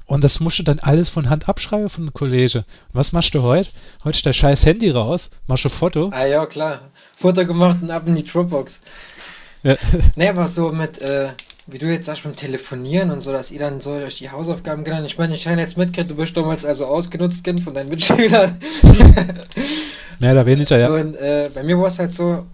[0.07, 2.63] Und das musst du dann alles von Hand abschreiben von dem Kollege.
[2.93, 3.69] was machst du heute?
[4.05, 6.09] Heute der scheiß Handy raus, machst du Foto.
[6.13, 6.79] Ah ja, klar.
[7.15, 8.81] Foto gemacht und ab in die Dropbox.
[9.63, 9.75] Ja.
[10.15, 11.29] Nee, aber so mit, äh,
[11.65, 14.85] wie du jetzt sagst, beim Telefonieren und so, dass ihr dann so euch die Hausaufgaben
[14.85, 15.05] genannt.
[15.05, 18.57] Ich meine, ich habe jetzt mitgekriegt, du bist damals also ausgenutzt, Kind, von deinen Mitschülern.
[20.19, 20.89] Mehr oder weniger, ja.
[20.89, 22.45] Und äh, bei mir war es halt so,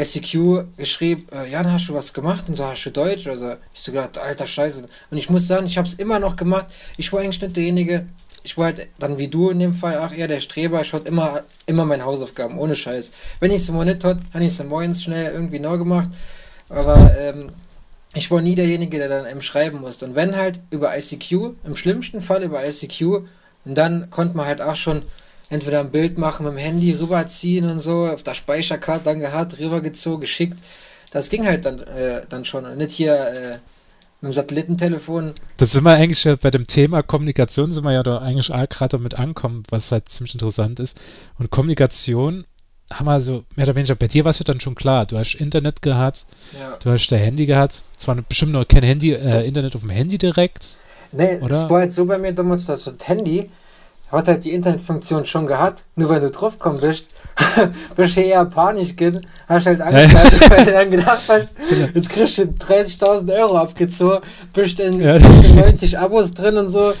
[0.00, 2.44] ICQ geschrieben, äh, Jan, hast du was gemacht?
[2.48, 3.26] Und so, hast du Deutsch?
[3.26, 4.86] Also, ich so gerade, alter Scheiße.
[5.10, 6.66] Und ich muss sagen, ich habe es immer noch gemacht.
[6.96, 8.06] Ich war eigentlich nicht derjenige,
[8.42, 11.08] ich war halt dann wie du in dem Fall, ach eher der Streber, ich hatte
[11.08, 13.10] immer, immer meine Hausaufgaben, ohne Scheiß.
[13.40, 16.08] Wenn ich es mal nicht hatte, habe ich es morgens schnell irgendwie neu gemacht.
[16.68, 17.50] Aber ähm,
[18.14, 20.06] ich war nie derjenige, der dann eben schreiben musste.
[20.06, 21.32] Und wenn halt über ICQ,
[21.64, 23.26] im schlimmsten Fall über ICQ,
[23.64, 25.02] und dann konnte man halt auch schon
[25.48, 29.58] entweder ein Bild machen mit dem Handy, rüberziehen und so, auf der Speicherkarte dann gehabt,
[29.58, 30.58] rübergezogen, geschickt.
[31.12, 32.64] Das ging halt dann, äh, dann schon.
[32.66, 33.58] Und nicht hier, äh,
[34.20, 35.32] Mit dem Satellitentelefon.
[35.58, 38.96] Das sind wir eigentlich bei dem Thema Kommunikation, sind wir ja da eigentlich auch gerade
[38.96, 40.98] damit ankommen, was halt ziemlich interessant ist.
[41.38, 42.44] Und Kommunikation
[42.92, 45.16] haben wir so mehr oder weniger, bei dir war es ja dann schon klar, du
[45.18, 46.26] hast Internet gehabt,
[46.58, 46.76] Ja.
[46.82, 50.18] du hast dein Handy gehabt, zwar bestimmt noch kein Handy, äh, Internet auf dem Handy
[50.18, 50.78] direkt.
[51.12, 51.64] Nee, Oder?
[51.64, 53.48] es war halt so bei mir damals, das Handy
[54.10, 57.06] hat halt die Internetfunktion schon gehabt, nur wenn du draufgekommen bist,
[57.96, 61.48] bist du eher panisch gehen, hast halt Angst, gehabt, weil du dann gedacht hast,
[61.94, 64.20] jetzt kriegst du 30.000 Euro abgezogen,
[64.52, 65.16] bist in, Ja.
[65.44, 66.94] in 90 Abos drin und so,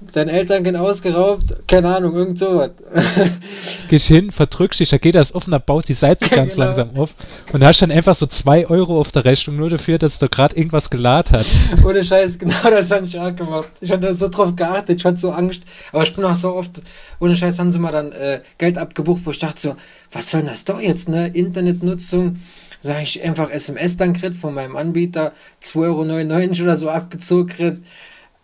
[0.00, 2.70] deine Eltern gehen ausgeraubt, keine Ahnung, irgend sowas.
[3.88, 6.66] Gehst hin, verdrückst dich, da geht das offen, da baut die Seite ganz Genau.
[6.66, 7.14] langsam auf
[7.52, 10.56] und hast dann einfach so 2 Euro auf der Rechnung nur dafür, dass du gerade
[10.56, 11.50] irgendwas geladen hast.
[11.84, 13.68] Ohne Scheiß, genau das habe ich auch gemacht.
[13.80, 15.62] Ich hatte so drauf geachtet, ich hatte so Angst.
[15.92, 16.82] Aber ich bin auch so oft,
[17.20, 19.76] ohne Scheiß haben sie mal dann äh, Geld abgebucht, wo ich dachte so,
[20.12, 21.28] was soll denn das doch jetzt, ne?
[21.28, 22.36] Internetnutzung.
[22.82, 27.74] Sag ich einfach SMS dann krieg von meinem Anbieter, 2,99 Euro oder so abgezogen krieg.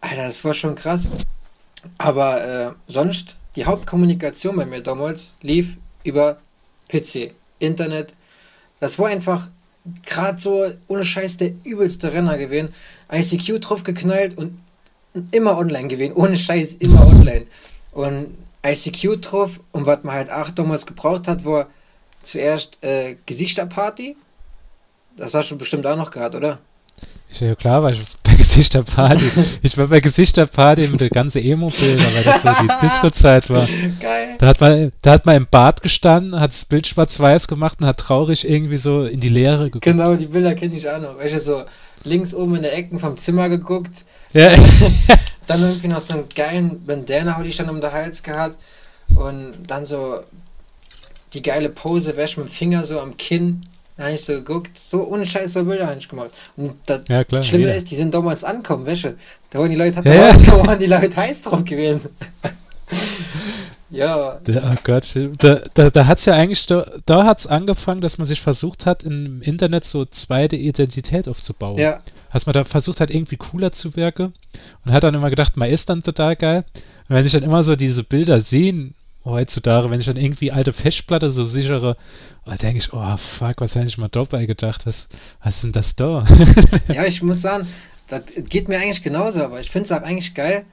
[0.01, 1.11] Alter, das war schon krass.
[1.99, 6.39] Aber äh, sonst, die Hauptkommunikation bei mir damals lief über
[6.89, 8.15] PC, Internet.
[8.81, 9.49] Das war einfach
[10.05, 12.73] gerade so ohne Scheiß der übelste Renner gewesen.
[13.13, 14.61] ICQ drauf geknallt und
[15.31, 16.15] immer online gewesen.
[16.15, 17.47] Ohne Scheiß, immer online.
[17.93, 21.67] Und ICQ drauf und was man halt auch damals gebraucht hat, war
[22.23, 24.17] zuerst äh, Gesichterparty.
[25.17, 26.59] Das hast du bestimmt auch noch gehabt, oder?
[27.31, 28.01] Ich, ja klar, war ich
[28.51, 29.25] Gesichterparty.
[29.63, 33.69] ich war bei Gesichterparty mit der ganzen Emo-Bilder, weil das so die Disco-Zeit war.
[34.01, 34.35] Geil.
[34.39, 37.87] Da hat, man, da hat man im Bad gestanden, hat das Bild schwarz-weiß gemacht und
[37.87, 39.85] hat traurig irgendwie so in die Leere geguckt.
[39.85, 41.17] Genau, die Bilder kenne ich auch noch.
[41.19, 41.63] Du, so
[42.03, 44.05] links oben in der Ecken vom Zimmer geguckt.
[44.33, 44.53] Ja,
[45.47, 48.57] Dann irgendwie noch so einen geilen Bandana hatte ich dann um den Hals gehabt.
[49.15, 50.21] Und dann so
[51.33, 53.67] die geile Pose, wäsch mit dem Finger so am Kinn.
[54.01, 54.79] Da habe ich so geguckt.
[54.79, 56.31] So ohne Scheiß so Bilder habe ich gemacht.
[56.57, 57.43] Und das ja klar.
[57.43, 57.77] Schlimme jeder.
[57.77, 59.17] ist, die sind damals ankommen, Wäsche.
[59.51, 60.33] Da waren die Leute, Ja, ja.
[60.39, 62.09] da waren die Leute heiß drauf gewesen.
[63.91, 67.47] ja, Da, oh Gott, da, da, da hat es ja eigentlich, da, da hat es
[67.47, 71.77] angefangen, dass man sich versucht hat, im Internet so zweite Identität aufzubauen.
[71.77, 71.99] ja,
[72.31, 74.33] Hast man da versucht hat, irgendwie cooler zu wirken
[74.87, 76.65] und hat dann immer gedacht, man ist dann total geil.
[77.11, 80.73] Und wenn ich dann immer so diese Bilder sehen, heutzutage, wenn ich dann irgendwie alte
[80.73, 81.97] Festplatte, so sichere,
[82.47, 84.87] oh, denke ich, oh fuck, was hätte ich mal dabei gedacht?
[84.87, 85.09] Was,
[85.43, 86.25] was ist denn das da?
[86.89, 87.69] ja, ich muss sagen,
[88.09, 90.65] das geht mir eigentlich genauso, aber ich finde es auch eigentlich geil,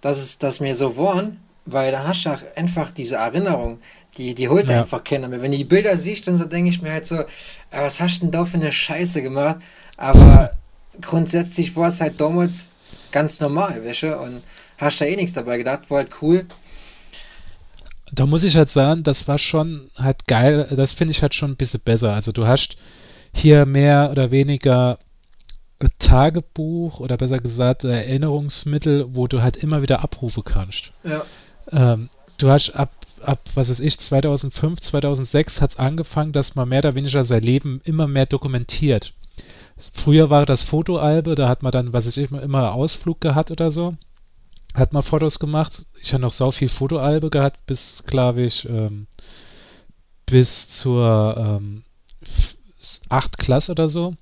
[0.00, 3.78] dass es, dass mir so waren, weil da hast du auch einfach diese Erinnerung,
[4.18, 4.82] die, die holt Ja.
[4.82, 5.40] einfach keiner mehr.
[5.40, 7.16] Wenn du die Bilder siehst, dann so denke ich mir halt so,
[7.70, 9.56] "Ah, was hast du denn da für eine Scheiße gemacht?
[9.96, 10.50] Aber
[11.00, 12.68] grundsätzlich war es halt damals
[13.10, 14.42] ganz normal, weißt Und
[14.78, 16.46] hast da eh nichts dabei gedacht, war halt cool.
[18.18, 21.52] Da muss ich halt sagen, das war schon halt geil, das finde ich halt schon
[21.52, 22.12] ein bisschen besser.
[22.12, 22.76] Also du hast
[23.32, 24.98] hier mehr oder weniger
[25.98, 30.92] Tagebuch oder besser gesagt Erinnerungsmittel, wo du halt immer wieder abrufen kannst.
[31.02, 31.22] Ja,
[31.72, 36.68] Ähm, du hast ab, ab, was weiß ich, 2005, 2006 hat es angefangen, dass man
[36.68, 39.12] mehr oder weniger sein Leben immer mehr dokumentiert.
[39.92, 43.70] Früher war das Fotoalbe, da hat man dann, was weiß ich, immer Ausflug gehabt oder
[43.70, 43.94] so.
[44.74, 45.86] Hat man Fotos gemacht.
[46.00, 49.06] Ich habe noch sau viel Fotoalbe gehabt, bis, glaube ich, ähm,
[50.26, 51.84] bis zur ähm,
[53.08, 53.38] 8.
[53.38, 54.14] Klasse oder so.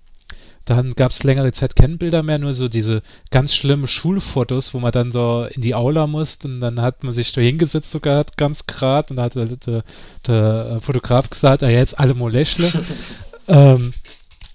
[0.65, 4.79] Dann gab es längere Zeit keine Bilder mehr, nur so diese ganz schlimmen Schulfotos, wo
[4.79, 8.25] man dann so in die Aula musste und dann hat man sich da hingesetzt sogar
[8.37, 9.83] ganz grad und da hat der, der,
[10.27, 12.71] der Fotograf gesagt, ah, jetzt alle mal lächle.
[13.49, 13.93] ähm,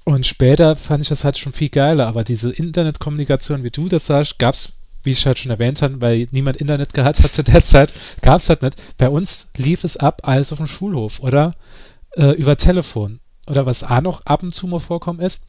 [0.06, 4.06] und später fand ich das halt schon viel geiler, aber diese Internetkommunikation, wie du das
[4.06, 4.72] sagst, gab es,
[5.04, 8.42] wie ich halt schon erwähnt habe, weil niemand Internet gehabt hat zu der Zeit, gab
[8.42, 8.98] es halt nicht.
[8.98, 11.56] Bei uns lief es ab alles auf dem Schulhof oder
[12.16, 13.20] äh, über Telefon.
[13.48, 15.42] Oder was auch noch ab und zu mal vorkommen ist,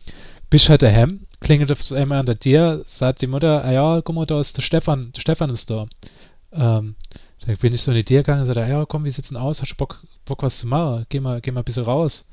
[0.51, 4.15] bist halt daheim, klingelt auf einmal an der Tür, sagt die Mutter, ah ja, guck
[4.15, 5.87] mal, da ist der Stefan, der Stefan ist da.
[6.53, 6.95] Ähm,
[7.45, 9.37] da bin ich so in die Tür gegangen und sagte, ah ja, komm, wir sitzen
[9.37, 11.07] aus, hast du Bock, Bock was zu machen?
[11.09, 12.25] Geh mal, geh mal ein bisschen raus.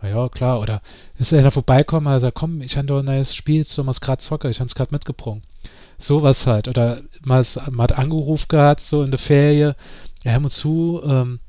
[0.00, 0.82] Ah ja, klar, oder
[1.18, 4.50] ist einer vorbeikommen, sagt, komm, ich habe da ein neues Spiel, so was gerade zocke,
[4.50, 5.40] ich habe es gerade mitgebracht.
[6.04, 6.68] Sowas halt.
[6.68, 9.74] Oder man, hat angerufen gehabt, so in der Ferie,
[10.22, 11.40] ja, hör mal zu, ähm,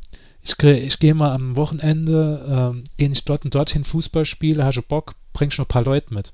[0.42, 4.78] ich, ich gehe mal am Wochenende, ähm, gehe ich dort und dorthin Fußball spiele, hast
[4.78, 6.32] du Bock, bringst noch ein paar Leute mit.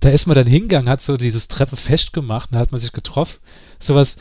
[0.00, 3.38] Da ist man dann hingegangen, hat so dieses Treffen festgemacht, da hat man sich getroffen.
[3.78, 4.16] Sowas,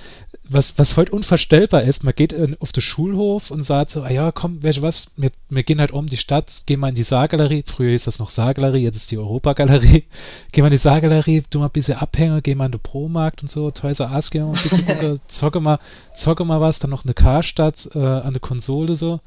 [0.51, 4.12] was, was heute unvorstellbar ist, man geht in, auf den Schulhof und sagt so, ah
[4.12, 6.95] ja, komm, weißt du was, wir, wir gehen halt um die Stadt, gehen mal in
[6.95, 10.03] die Saargalerie, früher hieß das noch Saargalerie, jetzt ist die Europagalerie,
[10.51, 13.41] gehen wir in die Saargalerie, tu mal ein bisschen Abhänger, gehen mal in den Promarkt
[13.41, 15.79] und so, Toys R Us, gehen mal ein bisschen runter, zocke mal,
[16.13, 19.19] zocke mal was, dann noch eine Karstadt äh, an der Konsole so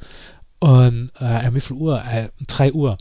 [0.62, 2.04] und äh, wie viel Uhr?
[2.04, 2.96] Äh, 3 Uhr.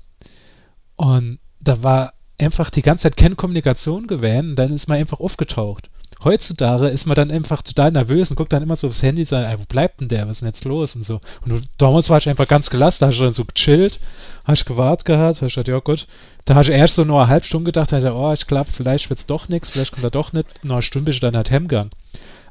[0.95, 5.91] Und da war einfach die ganze Zeit keine Kommunikation gewesen dann ist man einfach aufgetaucht.
[6.23, 9.59] Heutzutage ist man dann einfach total nervös und guckt dann immer so aufs Handy sagt,
[9.59, 11.19] wo bleibt denn der, was ist denn jetzt los und so.
[11.41, 13.99] Und du, damals war ich einfach ganz gelassen, da hast du dann so gechillt,
[14.43, 16.07] hast gewartet gehabt, hast gesagt, ja gut.
[16.45, 18.69] Da hast du erst so nur eine halbe Stunde gedacht, da ich, oh, ich glaube,
[18.71, 20.63] vielleicht wird's doch nichts, vielleicht kommt er doch nicht.
[20.63, 21.91] Nach einer Stunde bist du dann halt heimgegangen.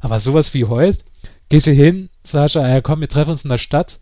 [0.00, 0.98] Aber sowas wie heute,
[1.48, 4.00] gehst du hin, sagst du, ja komm, wir treffen uns in der Stadt.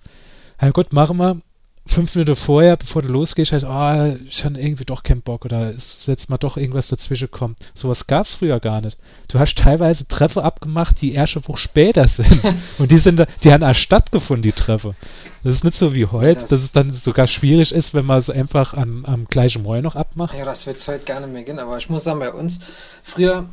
[0.61, 1.41] Ja gut, machen wir
[1.89, 5.73] fünf Minuten vorher, bevor du losgehst, heißt, oh, ich habe irgendwie doch keinen Bock oder
[5.73, 7.59] ist jetzt mal doch irgendwas dazwischen kommt.
[7.75, 8.99] Sowas gab es früher gar nicht.
[9.29, 12.29] Du hast teilweise Treffer abgemacht, die erst eine Woche später sind.
[12.79, 14.95] Und die sind, die haben erst stattgefunden, die Treffer.
[15.43, 18.19] Das ist nicht so wie heute, das dass es dann sogar schwierig ist, wenn man
[18.19, 20.37] es einfach am, am gleichen Morgen noch abmacht.
[20.37, 22.61] Ja, das wird es heute gar nicht mehr gehen, aber ich muss sagen, bei uns,
[23.03, 23.49] früher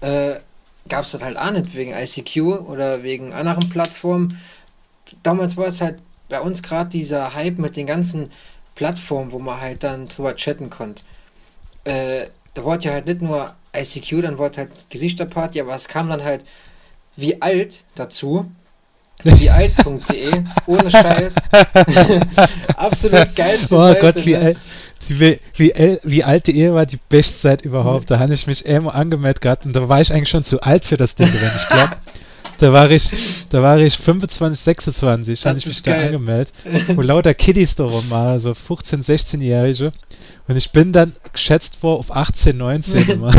[0.00, 0.34] äh,
[0.88, 4.38] gab es das halt auch nicht wegen ICQ oder wegen anderen Plattformen.
[5.22, 5.98] Damals war es halt
[6.28, 8.30] bei uns gerade dieser Hype mit den ganzen
[8.74, 11.02] Plattformen, wo man halt dann drüber chatten konnte.
[11.84, 16.08] Äh, da wollte ja halt nicht nur ICQ, dann wollte halt Gesichterparty, aber es kam
[16.08, 16.44] dann halt
[17.16, 18.50] wie alt dazu.
[19.24, 21.34] Wie alt.de, ohne Scheiß.
[22.76, 23.58] Absolut geil.
[23.64, 24.38] Oh Seite, Gott, wie ne?
[24.38, 24.58] alt.
[25.08, 28.10] Wie, wie, wie alte Ehe war die Bestzeit überhaupt.
[28.10, 30.84] Da habe ich mich immer angemeldet gehabt und da war ich eigentlich schon zu alt
[30.84, 31.96] für das Ding, wenn ich glaube.
[32.58, 33.10] Da war ich,
[33.50, 36.52] da war ich 25, 26, habe ich mich da angemeldet.
[36.88, 39.92] Wo lauter Kiddies darum waren, so 15, 16-Jährige.
[40.48, 43.22] Und ich bin dann geschätzt vor auf 18, 19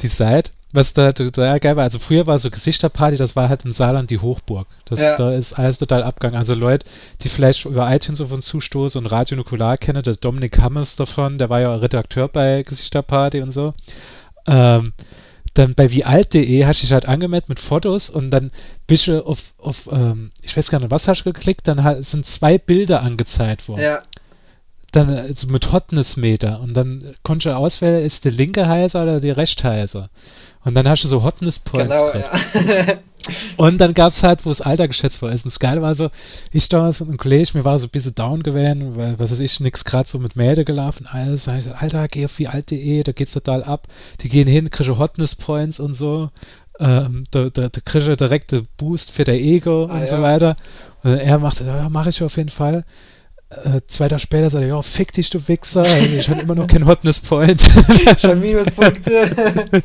[0.00, 0.50] die Seite.
[0.74, 4.08] Was da total geil war, also früher war so Gesichterparty, das war halt im Saarland
[4.08, 4.66] die Hochburg.
[4.86, 5.16] Das, ja.
[5.16, 6.38] Da ist alles total abgegangen.
[6.38, 6.86] Also Leute,
[7.20, 11.36] die vielleicht über iTunes auf uns zustoßen und Radio Nukular kennen, der Dominik Hammers davon,
[11.36, 13.74] der war ja Redakteur bei Gesichterparty und so.
[14.46, 14.94] Ähm,
[15.54, 18.50] dann bei wiealt.de hast du dich halt angemeldet mit Fotos und dann
[18.86, 22.26] bist du auf, auf ähm, ich weiß gar nicht, was hast du geklickt, dann sind
[22.26, 23.82] zwei Bilder angezeigt worden.
[23.82, 24.02] Ja.
[24.92, 29.30] Dann also mit Hotness-Meter und dann konntest du auswählen, ist der linke Heiser oder die
[29.30, 30.10] rechte Heiser.
[30.64, 32.98] Und dann hast du so Hotness-Points genau, ja.
[33.56, 35.30] Und dann gab es halt, wo das Alter geschätzt war.
[35.30, 36.10] Und das Geile war so,
[36.50, 39.40] ich damals und ein Kollege, mir war so ein bisschen down gewesen, weil, was weiß
[39.40, 41.06] ich, nix gerade so mit Mäde gelaufen.
[41.06, 43.88] Alles, sag ich so, Alter, geh auf wie alt.de, da geht's total ab.
[44.20, 46.30] Die gehen hin, kriegen Hotness Points und so.
[46.80, 50.06] Ähm, da, da, da kriege ich direkte Boost für der Ego ah, und ja.
[50.06, 50.56] so weiter.
[51.02, 52.84] Und er macht, ja, mache ich auf jeden Fall.
[53.64, 55.82] Äh, zwei Tage später sagt er, ja, fick dich, du Wichser.
[55.82, 57.60] Also ich habe immer noch keinen Hotness Point.
[58.18, 59.28] Schon Minuspunkte.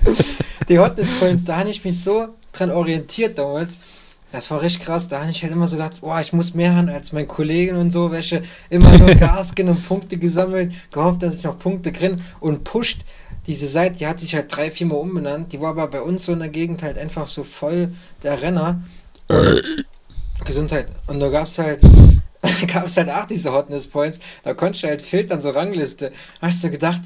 [0.70, 3.80] Die Hotness Points, da habe ich mich so dran orientiert damals.
[4.32, 5.08] Das war richtig krass.
[5.08, 7.78] Da habe ich halt immer so gedacht, boah, ich muss mehr haben als mein Kollegen
[7.78, 11.92] und so, welche immer nur Gas gehen und Punkte gesammelt, gehofft, dass ich noch Punkte
[11.92, 13.02] kriege und pusht.
[13.46, 15.54] Diese Seite, die hat sich halt drei, vier Mal umbenannt.
[15.54, 18.82] Die war aber bei uns so in der Gegend halt einfach so voll der Renner.
[20.46, 20.88] Gesundheit.
[21.08, 21.82] Und da gab es halt
[22.74, 24.20] gab es halt auch diese Hotness Points.
[24.44, 26.12] Da konntest du halt filtern, so Rangliste.
[26.42, 27.02] Hast du gedacht,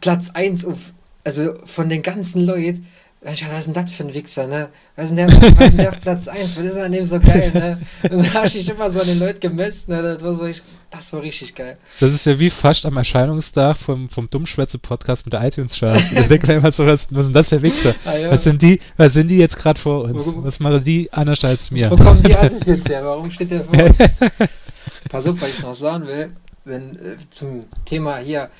[0.00, 0.78] Platz 1 auf,
[1.24, 2.86] also von den ganzen Leuten,
[3.24, 4.68] was ist denn das für ein Wichser, ne?
[4.96, 6.56] Was ist denn der, was ist denn der Platz 1?
[6.56, 7.78] Was ist an dem so geil, ne?
[8.10, 10.02] Und da hast du dich immer so an den Leuten gemessen, ne?
[10.02, 10.46] Das war, so,
[10.90, 11.78] das war richtig geil.
[12.00, 16.14] Das ist ja wie fast am Erscheinungstag vom, vom Dummschwätze-Podcast mit der iTunes-Charts.
[16.14, 17.94] da denkt man immer so, was, was sind das für Wichser?
[18.04, 18.30] Ah, ja.
[18.30, 20.22] Was sind die, was sind die jetzt gerade vor uns?
[20.36, 21.90] Was machen die anders als mir?
[21.90, 23.02] Wo kommen die Assis jetzt her?
[23.04, 23.96] Warum steht der vor uns?
[25.08, 26.32] Pass auf, was ich noch sagen will,
[26.66, 28.50] wenn äh, zum Thema hier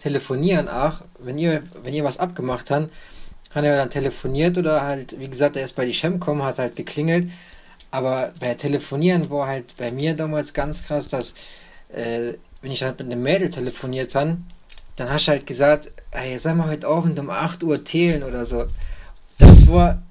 [0.00, 2.88] telefonieren auch, wenn ihr, wenn ihr was abgemacht habt,
[3.54, 6.58] hat er dann telefoniert oder halt, wie gesagt, er ist bei die Chem gekommen, hat
[6.58, 7.30] halt geklingelt.
[7.90, 11.34] Aber bei Telefonieren war halt bei mir damals ganz krass, dass
[11.92, 14.38] äh, wenn ich halt mit einem Mädel telefoniert habe,
[14.96, 18.46] dann hast du halt gesagt, ey, sei mal heute Abend um 8 Uhr zählen oder
[18.46, 18.66] so.
[19.38, 20.02] Das war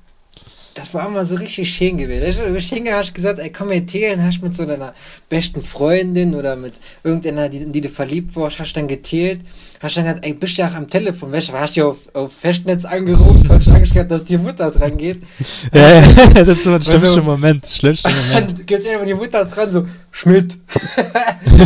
[0.73, 2.41] das war immer so richtig schön gewesen.
[2.57, 4.93] Hingegangen, hast gesagt, ey, komm hier teilen, hast mit so deiner
[5.27, 9.41] besten Freundin oder mit irgendeiner, die, die du verliebt warst, hast dann geteilt,
[9.81, 12.31] hast dann gesagt, ey, bist du auch am Telefon, weißt du, hast du auf, auf
[12.33, 15.21] Festnetz angerufen, hast Angst gehabt, dass die Mutter dran geht.
[15.73, 16.01] Ja, ja,
[16.33, 18.59] das ist so ein schlimmster also, Moment, schlimmster Moment.
[18.59, 20.57] Dann geht irgendwann die Mutter dran, so, Schmidt.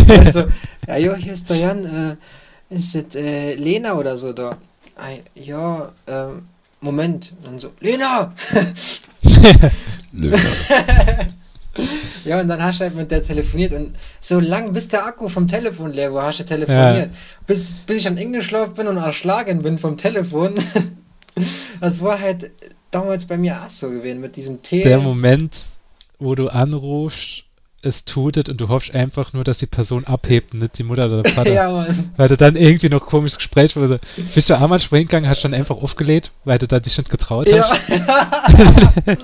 [0.10, 0.46] also,
[0.88, 4.58] ja, jo, hier ist der Jan, äh, ist es äh, Lena oder so da?
[5.36, 6.44] Ja, ähm,
[6.86, 7.34] Moment.
[7.38, 8.34] Und dann so, Lena!
[10.14, 10.38] Lena.
[12.26, 15.28] ja, und dann hast du halt mit der telefoniert und so lang, bis der Akku
[15.28, 17.12] vom Telefon leer war, hast du telefoniert.
[17.12, 17.18] Ja.
[17.46, 20.56] Bis, bis ich dann eingeschlafen bin und erschlagen bin vom Telefon.
[21.82, 22.52] das war halt
[22.92, 24.84] damals bei mir auch so gewesen mit diesem Tee.
[24.84, 25.66] Der Moment,
[26.20, 27.45] wo du anrufst,
[27.86, 31.06] es tutet und du hoffst einfach nur, dass die Person abhebt und nicht die Mutter
[31.06, 31.52] oder der Vater.
[31.54, 32.12] ja, Mann.
[32.18, 34.00] Weil du dann irgendwie noch komisches Gespräch du,
[34.34, 37.10] Bist du einmal springen gegangen, hast du dann einfach aufgelegt, weil du da dich nicht
[37.10, 37.90] getraut hast?
[37.90, 38.06] Ja.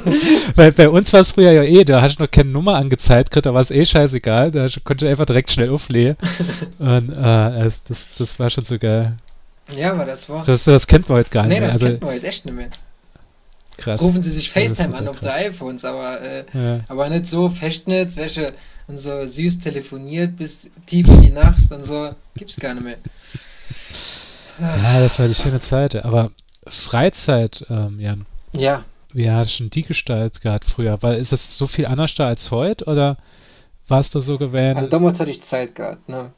[0.56, 3.32] Weil bei uns war es früher ja eh, da hast du noch keine Nummer angezeigt,
[3.32, 6.15] kriegt, da war es eh scheißegal, da hast- konntest du einfach direkt schnell auflegen.
[6.80, 9.15] Und äh, das, das war schon so geil.
[9.76, 10.43] ja, aber das war.
[10.43, 11.67] So, so, das kennt man heute gar nicht nee, mehr.
[11.69, 12.67] das Also kennt man heute echt nicht mehr.
[13.77, 14.01] Krass.
[14.01, 15.34] Rufen sie sich ist FaceTime an auf krass.
[15.36, 16.79] der iPhones, aber, äh, Ja.
[16.88, 18.53] aber nicht so Festnetz, welche
[18.88, 22.13] und so süß telefoniert bis tief in die Nacht und so.
[22.36, 22.97] Gibt's gar nicht mehr.
[24.60, 25.95] ja, das war die schöne Zeit.
[26.03, 26.31] Aber
[26.67, 30.97] Freizeit, ähm, Jan, Ja, wie hast du denn die Gestalt gehabt früher?
[31.01, 33.17] Weil ist das so viel anders da als heute oder
[33.88, 34.77] warst du so gewählt?
[34.77, 36.31] also damals hatte ich Zeit gehabt, ne?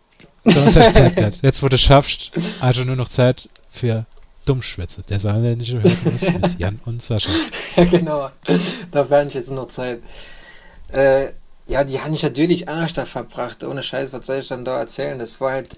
[0.46, 1.38] Sonst hast du Zeit gehabt.
[1.44, 4.06] Jetzt, wo du schaffst, also nur noch Zeit für
[4.46, 5.02] Dummschwätze.
[5.04, 7.30] Der saarländische Hörgenuss mit Jan und Sascha.
[7.76, 8.30] Ja, genau.
[8.92, 10.00] Da wäre ich jetzt noch Zeit.
[10.92, 11.28] Äh,
[11.68, 13.64] ja, die habe ich natürlich anders da verbracht.
[13.64, 15.18] Ohne Scheiß, was soll ich dann da erzählen?
[15.18, 15.78] Das war halt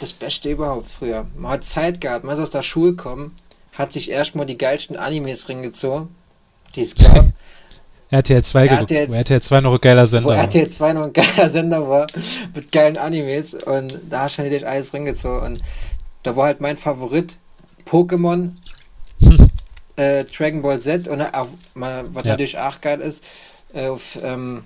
[0.00, 1.26] das Beste überhaupt früher.
[1.36, 3.34] Man hat Zeit gehabt, man ist aus der Schule gekommen,
[3.74, 6.08] hat sich erstmal die geilsten Animes reingezogen,
[6.74, 7.26] die es gab.
[8.12, 9.08] RTL 2 Er hat geguckt.
[9.10, 10.38] wo RTL 2 noch ein geiler Sender wo war.
[10.38, 12.06] RTL 2 noch ein geiler Sender war,
[12.54, 13.54] mit geilen Animes.
[13.54, 15.40] Und da hast du natürlich alles reingezogen.
[15.54, 15.62] Und
[16.22, 17.36] da war halt mein Favorit
[17.90, 18.52] Pokémon,
[19.96, 22.30] äh, Dragon Ball Z und auch, mal, was Ja.
[22.32, 23.24] natürlich auch geil ist,
[23.74, 24.64] äh, auf ähm,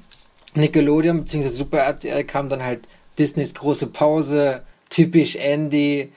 [0.55, 1.49] Nickelodeon bzw.
[1.49, 2.87] Super RTL kam dann halt
[3.19, 6.13] Disneys große Pause, typisch Andy,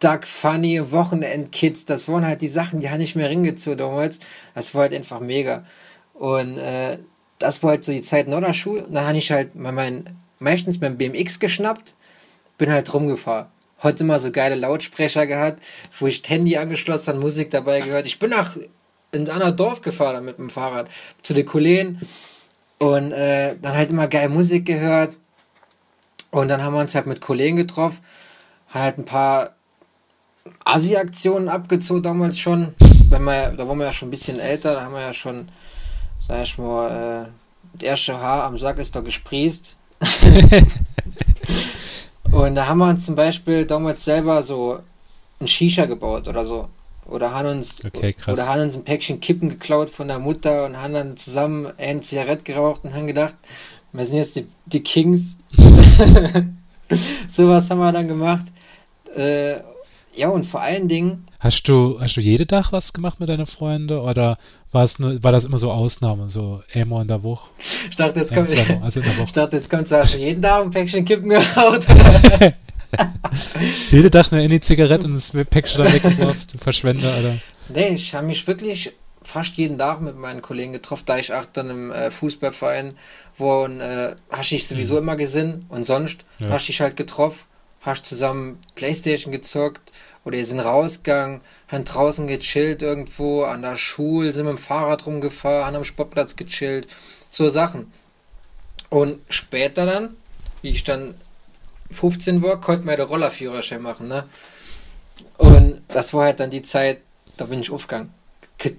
[0.00, 4.18] Duck Funny, Wochenendkids, das waren halt die Sachen, die habe ich mir reingezogen damals.
[4.54, 5.64] Das war halt einfach mega.
[6.14, 6.98] Und äh,
[7.38, 8.84] das war halt so die Zeit nach der Schule.
[8.84, 10.04] Und dann habe ich halt mein,
[10.38, 11.94] meistens mein BMX geschnappt,
[12.58, 13.46] bin halt rumgefahren.
[13.82, 15.62] Heute mal so geile Lautsprecher gehabt,
[15.98, 18.06] wo ich das Handy angeschlossen habe, Musik dabei gehört.
[18.06, 18.56] Ich bin nach
[19.12, 20.88] in ein Dorf gefahren mit dem Fahrrad
[21.22, 22.00] zu den Kollegen
[22.78, 25.16] und äh, dann halt immer geil Musik gehört.
[26.30, 28.00] Und dann haben wir uns halt mit Kollegen getroffen,
[28.68, 29.50] halt ein paar
[30.64, 32.74] Asi-Aktionen abgezogen damals schon.
[33.08, 35.48] Wenn wir, da waren wir ja schon ein bisschen älter, da haben wir ja schon,
[36.26, 39.76] sag ich mal, äh, das erste Haar am Sack ist da gesprießt.
[42.42, 44.80] Und da haben wir uns zum Beispiel damals selber so
[45.40, 46.68] ein Shisha gebaut oder so.
[47.06, 50.80] Oder haben uns, Okay, oder haben uns ein Päckchen Kippen geklaut von der Mutter und
[50.80, 53.34] haben dann zusammen eine Zigarette geraucht und haben gedacht,
[53.92, 55.36] wir sind jetzt die, die Kings.
[57.28, 58.46] Sowas haben wir dann gemacht.
[59.16, 59.56] Äh,
[60.14, 63.46] ja, und vor allen Dingen, Hast du, hast du jede Tag was gemacht mit deinen
[63.46, 64.36] Freunden oder
[64.72, 67.50] war es nur, war das immer so Ausnahme, so einmal in der Woche?
[67.88, 70.62] ich dachte, jetzt kommt, zweimal, also in der ich dachte, jetzt kommt Sascha jeden Tag
[70.62, 71.86] ein Päckchen Kippen geraucht.
[73.90, 77.36] Jede Tag nur in die Zigarette und das Päckchen dann weggeworfen, du Verschwender, oder?
[77.68, 81.46] Nee, ich habe mich wirklich fast jeden Tag mit meinen Kollegen getroffen, da ich auch
[81.46, 82.94] dann im äh, Fußballverein
[83.40, 86.46] wo äh, hast ich sowieso immer gesehen und sonst Mhm.
[86.46, 86.54] Ja.
[86.54, 87.44] hast dich halt getroffen,
[87.80, 89.92] hast zusammen Playstation gezockt
[90.30, 95.04] oder ihr sind rausgegangen, haben draußen gechillt irgendwo, an der Schule, sind mit dem Fahrrad
[95.04, 96.86] rumgefahren, haben am Sportplatz gechillt,
[97.30, 97.92] so Sachen.
[98.90, 100.16] Und später dann,
[100.62, 101.14] wie ich dann
[101.90, 104.28] 15 war, konnte man ja den Rollerführerschein machen, ne?
[105.36, 107.00] Und das war halt dann die Zeit,
[107.36, 108.14] da bin ich aufgegangen.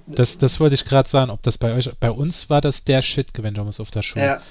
[0.05, 3.01] Das, das wollte ich gerade sagen, ob das bei euch, bei uns war das der
[3.01, 4.23] Shit gewesen damals auf der Schule.
[4.23, 4.41] Ja,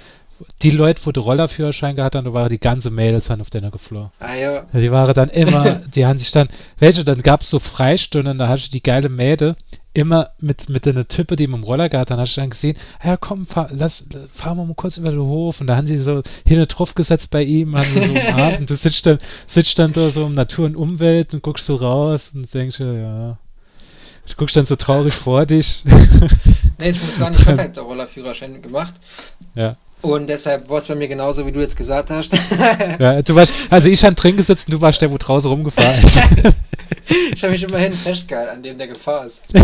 [0.63, 3.71] Die Leute, wo du Rollerführerschein gehabt hast, da waren die ganze Mädels dann auf deiner
[3.71, 4.11] geflohen.
[4.21, 4.65] ah ja.
[4.73, 6.49] Die waren dann immer, die haben sich dann,
[6.79, 9.57] welche, dann gab es so Freistunden, da hast du die geile Mäde
[9.93, 12.77] immer mit, mit einer Type, die mit dem Roller gehabt, dann hast du dann gesehen,
[13.01, 15.87] ah ja komm, fahr, lass, fahren wir mal kurz über den Hof und da haben
[15.87, 19.07] sie so hin und drauf gesetzt bei ihm, haben sie so umarmt und du sitzt
[19.07, 22.79] dann, sitzt dann da so um Natur und Umwelt und guckst so raus und denkst
[22.79, 23.39] ja,
[24.29, 25.85] du guckst dann so traurig vor dich.
[26.81, 28.95] Nee, ich muss sagen, ich hatte halt den Rollerführerschein gemacht.
[29.55, 29.77] Ja.
[30.03, 32.33] Und deshalb war es bei mir genauso, wie du jetzt gesagt hast.
[32.99, 36.17] ja, du warst, also ich habe drin gesessen, du warst der, wo draußen rumgefahren ist.
[37.35, 39.43] ich habe mich immerhin festgehalten, an dem der Gefahr ist.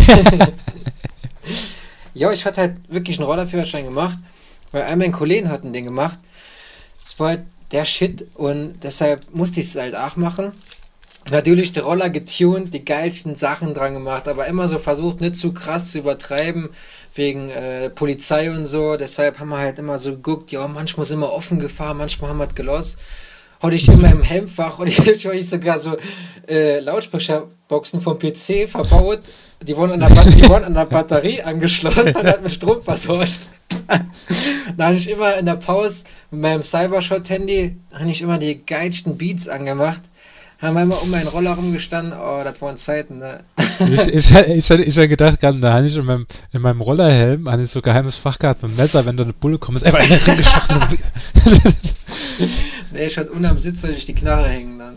[2.13, 4.17] ja, ich hatte halt wirklich einen Rollerführerschein gemacht,
[4.71, 6.19] weil all meine Kollegen hatten den gemacht.
[7.03, 10.53] Es war halt der Shit und deshalb musste ich es halt auch machen.
[11.29, 15.53] Natürlich die Roller getuned, die geilsten Sachen dran gemacht, aber immer so versucht, nicht zu
[15.53, 16.69] krass zu übertreiben,
[17.17, 18.97] wegen äh, Polizei und so.
[18.97, 22.39] Deshalb haben wir halt immer so geguckt, ja, manchmal sind wir offen gefahren, manchmal haben
[22.39, 22.97] wir es gelost.
[23.61, 25.97] Hatte ich immer im Helmfach und ich habe ich sogar so
[26.47, 29.21] äh, Lautsprecherboxen vom PC verbaut.
[29.61, 32.83] Die wurden an der, Bat die wurden an der Batterie angeschlossen und hat mit Strom
[32.83, 33.39] versorgt.
[34.77, 39.17] da habe ich immer in der Pause mit meinem Cybershot-Handy habe ich immer die geilsten
[39.17, 40.03] Beats angemacht.
[40.59, 42.13] Haben wir immer um meinen Roller rumgestanden.
[42.19, 43.43] Oh, das waren Zeiten, ne?
[43.57, 46.81] ich, ich, ich, ich, ich habe gedacht, gerade da habe ich in meinem, in meinem
[46.81, 49.77] Rollerhelm habe ich so geheimes Fach gehabt mit dem Messer, wenn da eine Bulle kommt,
[49.77, 50.97] ist einfach einer gestochen.
[52.91, 54.95] nee, schon unten am Sitz ich die Knarre hängen dann.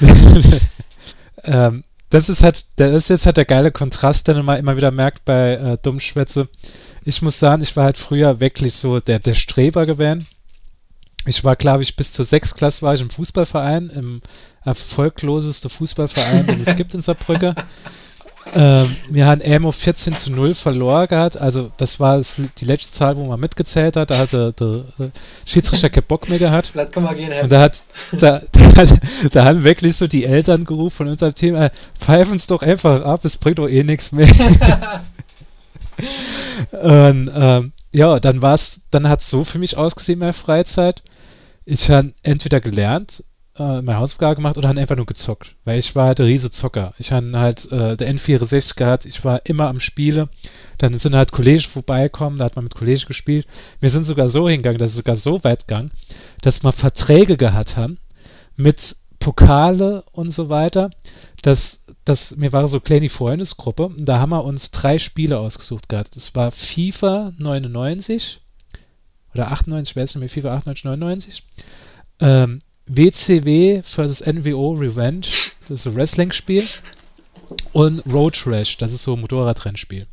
[1.44, 4.90] ähm, das ist halt, das ist jetzt halt der geile Kontrast, den man immer wieder
[4.90, 6.48] merkt bei äh, Dummschwätze.
[7.04, 10.26] Ich muss sagen, ich war halt früher wirklich so der, der Streber gewesen.
[11.28, 14.22] Ich war, glaube ich, bis zur Sechsklasse war ich im Fußballverein, im
[14.64, 17.54] erfolgloseste Fußballverein, den es gibt in Saarbrücke.
[18.54, 21.36] Ähm, wir haben Emo 14 zu 0 verloren gehabt.
[21.36, 24.10] Also, das war das, die letzte Zahl, wo man mitgezählt hat.
[24.10, 25.10] Da hat der, der, der
[25.44, 26.70] Schiedsrichter keinen Bock mehr gehabt.
[26.72, 28.84] Das kann man gehen, Und da hat, da, da,
[29.30, 31.70] da, haben wirklich so die Eltern gerufen von unserem Team: äh,
[32.00, 34.28] pfeifen uns doch einfach ab, es bringt doch eh nichts mehr.
[36.72, 41.02] Und ähm, ja, dann war es, dann hat es so für mich ausgesehen, meine Freizeit.
[41.70, 43.22] Ich habe entweder gelernt,
[43.58, 45.54] äh, meine Hausaufgabe gemacht oder habe einfach nur gezockt.
[45.66, 46.94] Weil ich war halt der riese Zocker.
[46.96, 50.30] Ich habe halt äh, der N64 gehabt, ich war immer am Spiele.
[50.78, 53.46] Dann sind halt Kollegen vorbeigekommen, da hat man mit Kollegen gespielt.
[53.80, 55.90] Wir sind sogar so hingegangen, das ist sogar so weit gegangen,
[56.40, 57.98] dass wir Verträge gehabt haben
[58.56, 60.88] mit Pokale und so weiter,
[61.42, 65.38] dass das, mir war so eine kleine Freundesgruppe und da haben wir uns drei Spiele
[65.38, 66.16] ausgesucht gehabt.
[66.16, 68.40] Das war FIFA 99
[69.34, 71.42] oder 98, ich weiß nicht mehr, FIFA 98, 99.
[72.20, 74.26] Ähm, WCW vs.
[74.26, 75.26] NWO Revenge,
[75.68, 76.64] das ist ein Wrestling-Spiel.
[77.72, 80.06] Und Road Trash, das ist so ein Motorradrennspiel.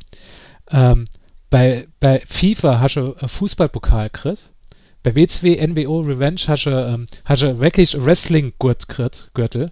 [0.70, 1.04] Ähm,
[1.50, 4.50] bei, bei FIFA hast du einen Fußballpokal gekriegt.
[5.02, 9.70] Bei WCW NWO Revenge hast du, ähm, hast du wirklich Wrestling-Gürtel.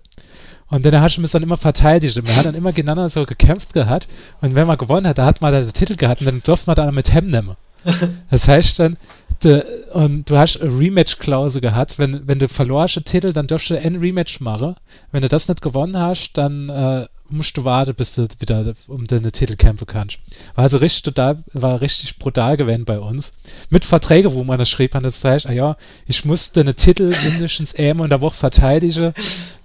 [0.69, 2.17] Und dann hast du mich dann immer verteidigt.
[2.17, 4.09] Und wir haben dann immer gegeneinander so gekämpft gehabt.
[4.41, 6.67] Und wenn man gewonnen hat, da hat man da den Titel gehabt und dann durfte
[6.69, 7.57] man dann mit Hem nehmen.
[8.31, 8.97] Das heißt dann,
[9.45, 11.99] de, und du hast eine Rematch-Klausel gehabt.
[11.99, 14.77] Wenn, wenn du verlorst den Titel, dann darfst du ein Rematch machen.
[15.13, 19.05] Wenn du das nicht gewonnen hast, dann äh, musst du warten, bis du wieder um
[19.07, 20.19] deine Titel kämpfen kannst.
[20.55, 23.33] War also richtig total, war richtig brutal gewesen bei uns.
[23.71, 25.77] Mit Verträgen, wo man das schrieb, an das heißt, ah ja,
[26.07, 29.15] ich muss deine Titel mindestens einmal in der Woche verteidigen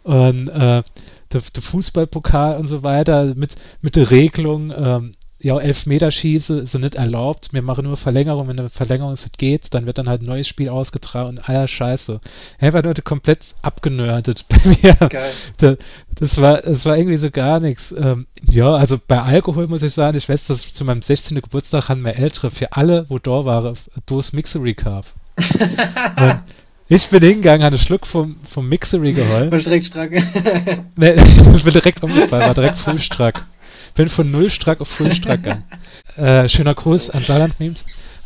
[0.03, 0.83] und äh,
[1.31, 5.11] der, der Fußballpokal und so weiter mit, mit der Regelung, ähm,
[5.41, 7.49] ja, Elfmeterschieße sind nicht erlaubt.
[7.53, 8.47] Wir machen nur Verlängerung.
[8.47, 12.19] Wenn eine Verlängerung geht, dann wird dann halt ein neues Spiel ausgetragen und aller Scheiße.
[12.57, 14.93] Er war heute komplett abgenördet bei mir.
[15.09, 15.31] Geil.
[15.57, 15.77] Das,
[16.15, 17.93] das, war, das war irgendwie so gar nichts.
[17.97, 21.41] Ähm, ja, also bei Alkohol muss ich sagen, ich weiß, dass zu meinem 16.
[21.41, 25.07] Geburtstag haben wir Ältere für alle, wo da waren, Dose Mixery Carve.
[26.91, 29.51] Ich bin hingegangen, einen Schluck vom, vom Mixery geholt.
[29.51, 30.09] War direkt strack.
[30.95, 31.11] nee,
[31.55, 33.45] ich bin direkt umgefallen, war direkt Frühstrack
[33.93, 35.65] bin von Nullstrack auf Frühstrack gegangen.
[36.15, 37.85] äh, schöner Gruß an Saarland-Memes.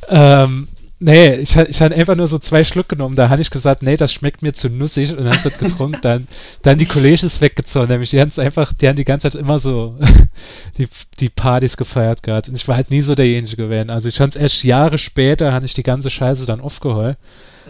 [0.09, 0.67] Ähm,
[0.99, 3.15] nee, ich, ich hatte einfach nur so zwei Schluck genommen.
[3.15, 5.99] Da habe ich gesagt, nee, das schmeckt mir zu nussig und dann das getrunken.
[6.01, 6.27] dann,
[6.61, 7.89] dann die Kollegen ist weggezogen.
[7.89, 9.97] Nämlich, die haben es einfach, die haben die ganze Zeit immer so
[10.77, 10.87] die,
[11.19, 12.49] die Partys gefeiert gehabt.
[12.49, 13.89] Und ich war halt nie so derjenige gewesen.
[13.89, 17.17] Also ich fand es erst Jahre später, habe ich die ganze Scheiße dann aufgeheult.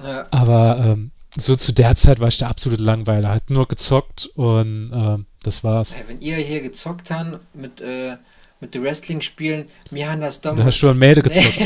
[0.04, 0.26] Ja.
[0.32, 3.30] Aber ähm, so zu der Zeit war ich der absolute Langweiler.
[3.30, 5.94] Halt nur gezockt und ähm, das war's.
[6.08, 8.16] Wenn ihr hier gezockt habt mit, äh,
[8.60, 10.60] mit den Wrestling-Spielen, wir haben das damals.
[10.60, 11.60] Da hast du schon Mäde gezockt.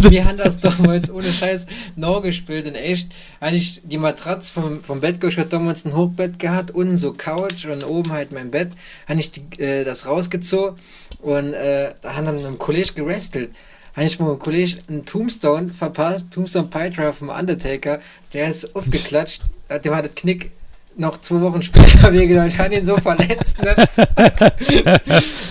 [0.10, 1.66] wir haben das damals ohne Scheiß
[1.96, 2.66] noch gespielt.
[2.66, 3.08] Und echt,
[3.40, 7.66] eigentlich die Matratze vom, vom Bett ich hatte damals ein Hochbett gehabt, unten so Couch
[7.66, 8.70] und oben halt mein Bett.
[9.08, 10.78] Habe ich die, äh, das rausgezogen
[11.20, 13.50] und äh, da haben dann mit einem Kollege gerestelt
[13.96, 18.00] habe ich mit einem Kollegen einen Tombstone verpasst, Tombstone Drive vom Undertaker,
[18.34, 19.42] der ist aufgeklatscht,
[19.82, 20.50] dem hat das Knick
[20.96, 22.02] noch zwei Wochen später
[22.58, 23.62] habe ihn so verletzt.
[23.62, 23.74] Ne?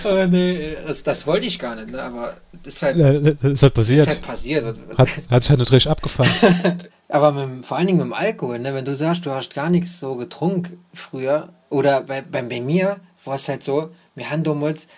[0.04, 2.02] oh, nee, das, das, wollte ich gar nicht, ne?
[2.02, 2.98] aber das ist halt,
[3.42, 4.00] das ist halt passiert.
[4.00, 4.64] Ist halt passiert.
[4.96, 6.78] Hat, hat sich halt natürlich abgefahren.
[7.08, 8.74] aber mit, vor allen Dingen mit dem Alkohol, ne?
[8.74, 12.96] wenn du sagst, du hast gar nichts so getrunken früher, oder bei, bei, bei mir
[13.24, 14.88] war es halt so, wir haben damals,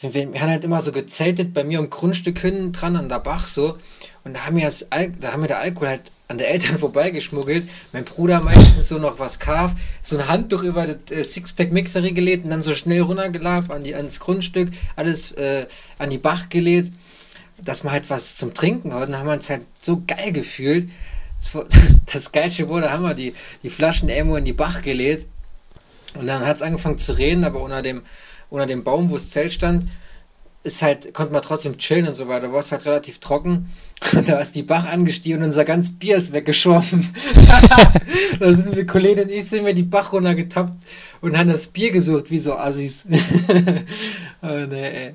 [0.00, 3.18] wir, wir, haben halt immer so gezeltet bei mir im Grundstück hinten dran an der
[3.18, 3.76] Bach so,
[4.24, 6.78] und da haben wir, das Al da haben wir der Alkohol halt an der Eltern
[6.78, 7.68] vorbeigeschmuggelt.
[7.92, 9.72] Mein Bruder meistens so noch was kauf,
[10.02, 13.94] so ein Handtuch über das äh, Sixpack-Mixery gelegt und dann so schnell runtergelabt an die,
[13.94, 15.66] ans Grundstück, alles äh,
[15.98, 16.92] an die Bach gelegt,
[17.56, 19.06] dass man halt was zum Trinken hat.
[19.06, 20.90] Und dann haben wir uns halt so geil gefühlt.
[21.40, 21.64] Das,
[22.12, 23.32] das Geilste wurde, haben wir die,
[23.62, 25.26] die Flaschen irgendwo in die Bach gelegt.
[26.14, 28.02] Und dann hat es angefangen zu reden, aber unter dem,
[28.50, 29.86] unter dem Baum, wo das Zelt stand,
[30.64, 32.52] ist halt, konnte man trotzdem chillen und so weiter.
[32.52, 33.70] War es halt relativ trocken.
[34.12, 37.12] Und da ist die Bach angestiegen und unser ganz Bier ist weggeschwommen.
[38.38, 40.72] da sind wir, Kollegen und ich, sind wir die Bach runtergetappt
[41.20, 43.06] und haben das Bier gesucht, wie so Assis.
[44.42, 45.14] oh, nee, ey.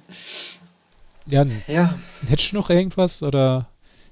[1.27, 1.95] Ja, ja.
[2.27, 3.69] Hättest du noch irgendwas oder?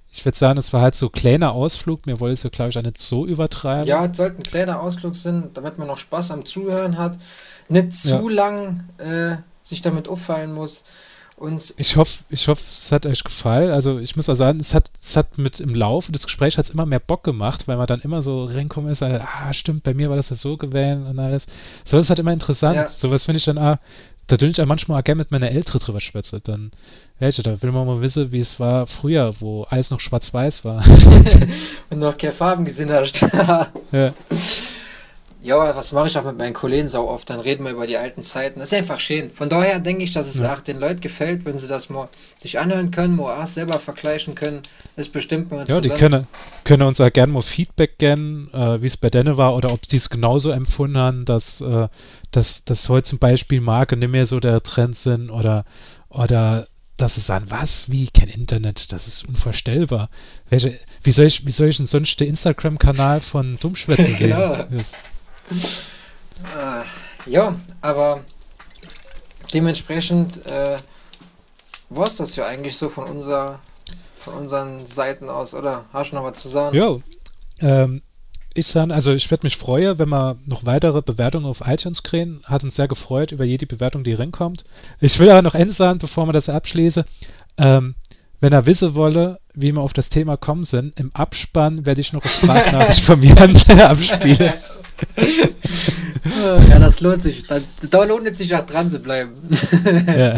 [0.09, 2.05] Ich würde sagen, es war halt so ein kleiner Ausflug.
[2.05, 3.85] Mir wollte es ja, glaube ich, auch nicht so übertreiben.
[3.85, 7.17] Ja, es sollte ein kleiner Ausflug sein, damit man noch Spaß am Zuhören hat.
[7.71, 8.35] Nicht zu ja.
[8.35, 10.83] lang äh, sich damit auffallen muss.
[11.37, 11.73] uns.
[11.77, 13.71] Ich hoffe, ich hoffe, es hat euch gefallen.
[13.71, 16.65] Also ich muss auch sagen, es hat, es hat mit im Laufe des Gesprächs hat
[16.65, 19.83] es immer mehr Bock gemacht, weil man dann immer so reinkommen ist, und, ah, stimmt,
[19.83, 21.47] bei mir war das ja so gewählt und alles.
[21.85, 22.75] So ist halt immer interessant.
[22.75, 22.87] Ja.
[22.87, 23.79] Sowas finde ich dann, ah,
[24.27, 26.39] da tue ich auch manchmal auch gerne mit meiner Ältere drüber schwätze.
[26.41, 26.71] Dann,
[27.19, 30.83] welche, da will man mal wissen, wie es war früher, wo alles noch schwarz-weiß war.
[31.89, 33.21] und noch keine Farben gesehen hast.
[33.91, 34.13] ja.
[35.43, 37.27] Ja, was mache ich auch mit meinen Kollegen sau oft?
[37.29, 38.59] Dann reden wir über die alten Zeiten.
[38.59, 39.31] Das ist einfach schön.
[39.31, 40.53] Von daher denke ich, dass es Ja.
[40.53, 44.35] auch den Leuten gefällt, wenn sie das mal sich anhören können, mal auch selber vergleichen
[44.35, 44.61] können.
[44.95, 45.99] Ist bestimmt mal Ja, die interessant.
[45.99, 46.27] können,
[46.63, 49.81] können uns auch gerne mal Feedback geben, äh, wie es bei denen war oder ob
[49.81, 51.87] die es genauso empfunden haben, dass, äh,
[52.29, 55.65] dass, dass heute zum Beispiel Marke nicht mehr so der Trend sind oder,
[56.09, 56.67] oder
[56.97, 60.11] dass sie sagen, was, wie, kein Internet, das ist unvorstellbar.
[60.49, 64.29] Welche, wie, soll ich, wie soll ich denn sonst den Instagram-Kanal von Dummschwätze sehen?
[64.29, 64.55] Genau.
[64.69, 64.91] Das,
[66.55, 66.83] Ah,
[67.25, 68.21] ja, aber
[69.53, 70.77] dementsprechend äh,
[71.89, 73.59] war es das ja eigentlich so von unserer
[74.17, 75.85] von unseren Seiten aus, oder?
[75.91, 76.77] Hast du noch was zu sagen?
[76.77, 76.97] ja,
[77.59, 78.01] ähm,
[78.53, 82.41] ich sage, also ich werde mich freuen, wenn wir noch weitere Bewertungen auf iTunes kriegen.
[82.43, 84.65] Hat uns sehr gefreut über jede Bewertung, die reinkommt.
[84.99, 87.05] Ich will aber noch eins sagen, bevor wir das abschließen.
[87.57, 87.95] Ähm,
[88.41, 92.11] wenn er wissen wolle, wie wir auf das Thema kommen sind, im Abspann werde ich
[92.11, 93.37] noch eine Sprachnachricht von mir
[93.89, 94.53] abspielen.
[96.69, 97.47] Ja, das lohnt sich.
[97.47, 99.33] Da, da lohnt es sich auch dran zu bleiben.
[100.07, 100.35] ja.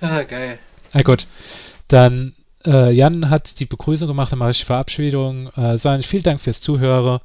[0.00, 0.58] ah, geil.
[0.92, 1.26] Na gut,
[1.88, 2.34] dann
[2.64, 5.48] äh, Jan hat die Begrüßung gemacht, dann mache ich die Verabschiedung.
[5.56, 7.20] Äh, sagen vielen Dank fürs Zuhören.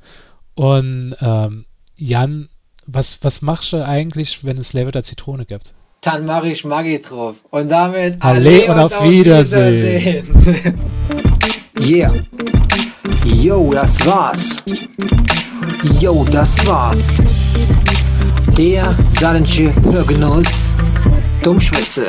[0.56, 1.66] Und ähm,
[1.96, 2.50] Jan,
[2.86, 5.74] was, was machst du eigentlich, wenn es Lever der Zitrone gibt?
[6.02, 7.36] Dann mache ich Maggi drauf.
[7.50, 10.28] Und damit Alle und auf Wiedersehen.
[10.28, 10.80] Wiedersehen.
[11.80, 12.12] yeah.
[13.24, 14.62] Yo, das war's.
[16.00, 17.18] Yo, das war's.
[18.58, 20.72] Der saarländische Hörgenuss.
[21.44, 22.08] Dummschwätze.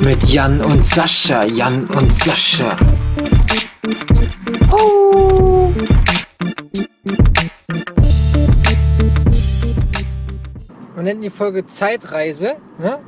[0.00, 1.44] Mit Jan und Sascha.
[1.44, 2.76] Jan und Sascha.
[4.70, 5.72] Oh.
[10.94, 13.00] Wir nennen die Folge Zeitreise, ne?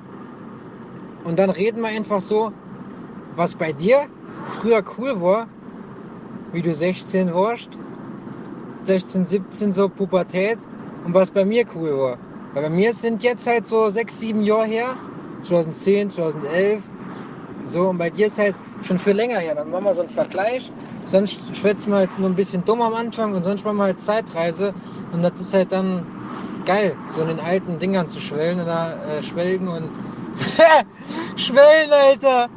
[1.24, 2.52] Und dann reden wir einfach so,
[3.36, 4.06] was bei dir
[4.60, 5.46] früher cool war,
[6.52, 7.68] wie du 16 warst,
[8.86, 10.58] 16, 17 so Pubertät
[11.04, 12.18] und was bei mir cool war.
[12.54, 14.96] Weil bei mir sind jetzt halt so 6, 7 Jahre her,
[15.46, 16.82] 2010, 2011,
[17.70, 19.54] so und bei dir ist halt schon viel länger her.
[19.54, 20.72] Dann machen wir so einen Vergleich.
[21.04, 24.02] Sonst schwätzen wir halt nur ein bisschen dumm am Anfang und sonst machen wir halt
[24.02, 24.74] Zeitreise
[25.12, 26.04] und das ist halt dann
[26.66, 29.90] geil, so in den alten Dingern zu schwellen oder äh, schwelgen und
[31.36, 32.48] schwellen, Alter.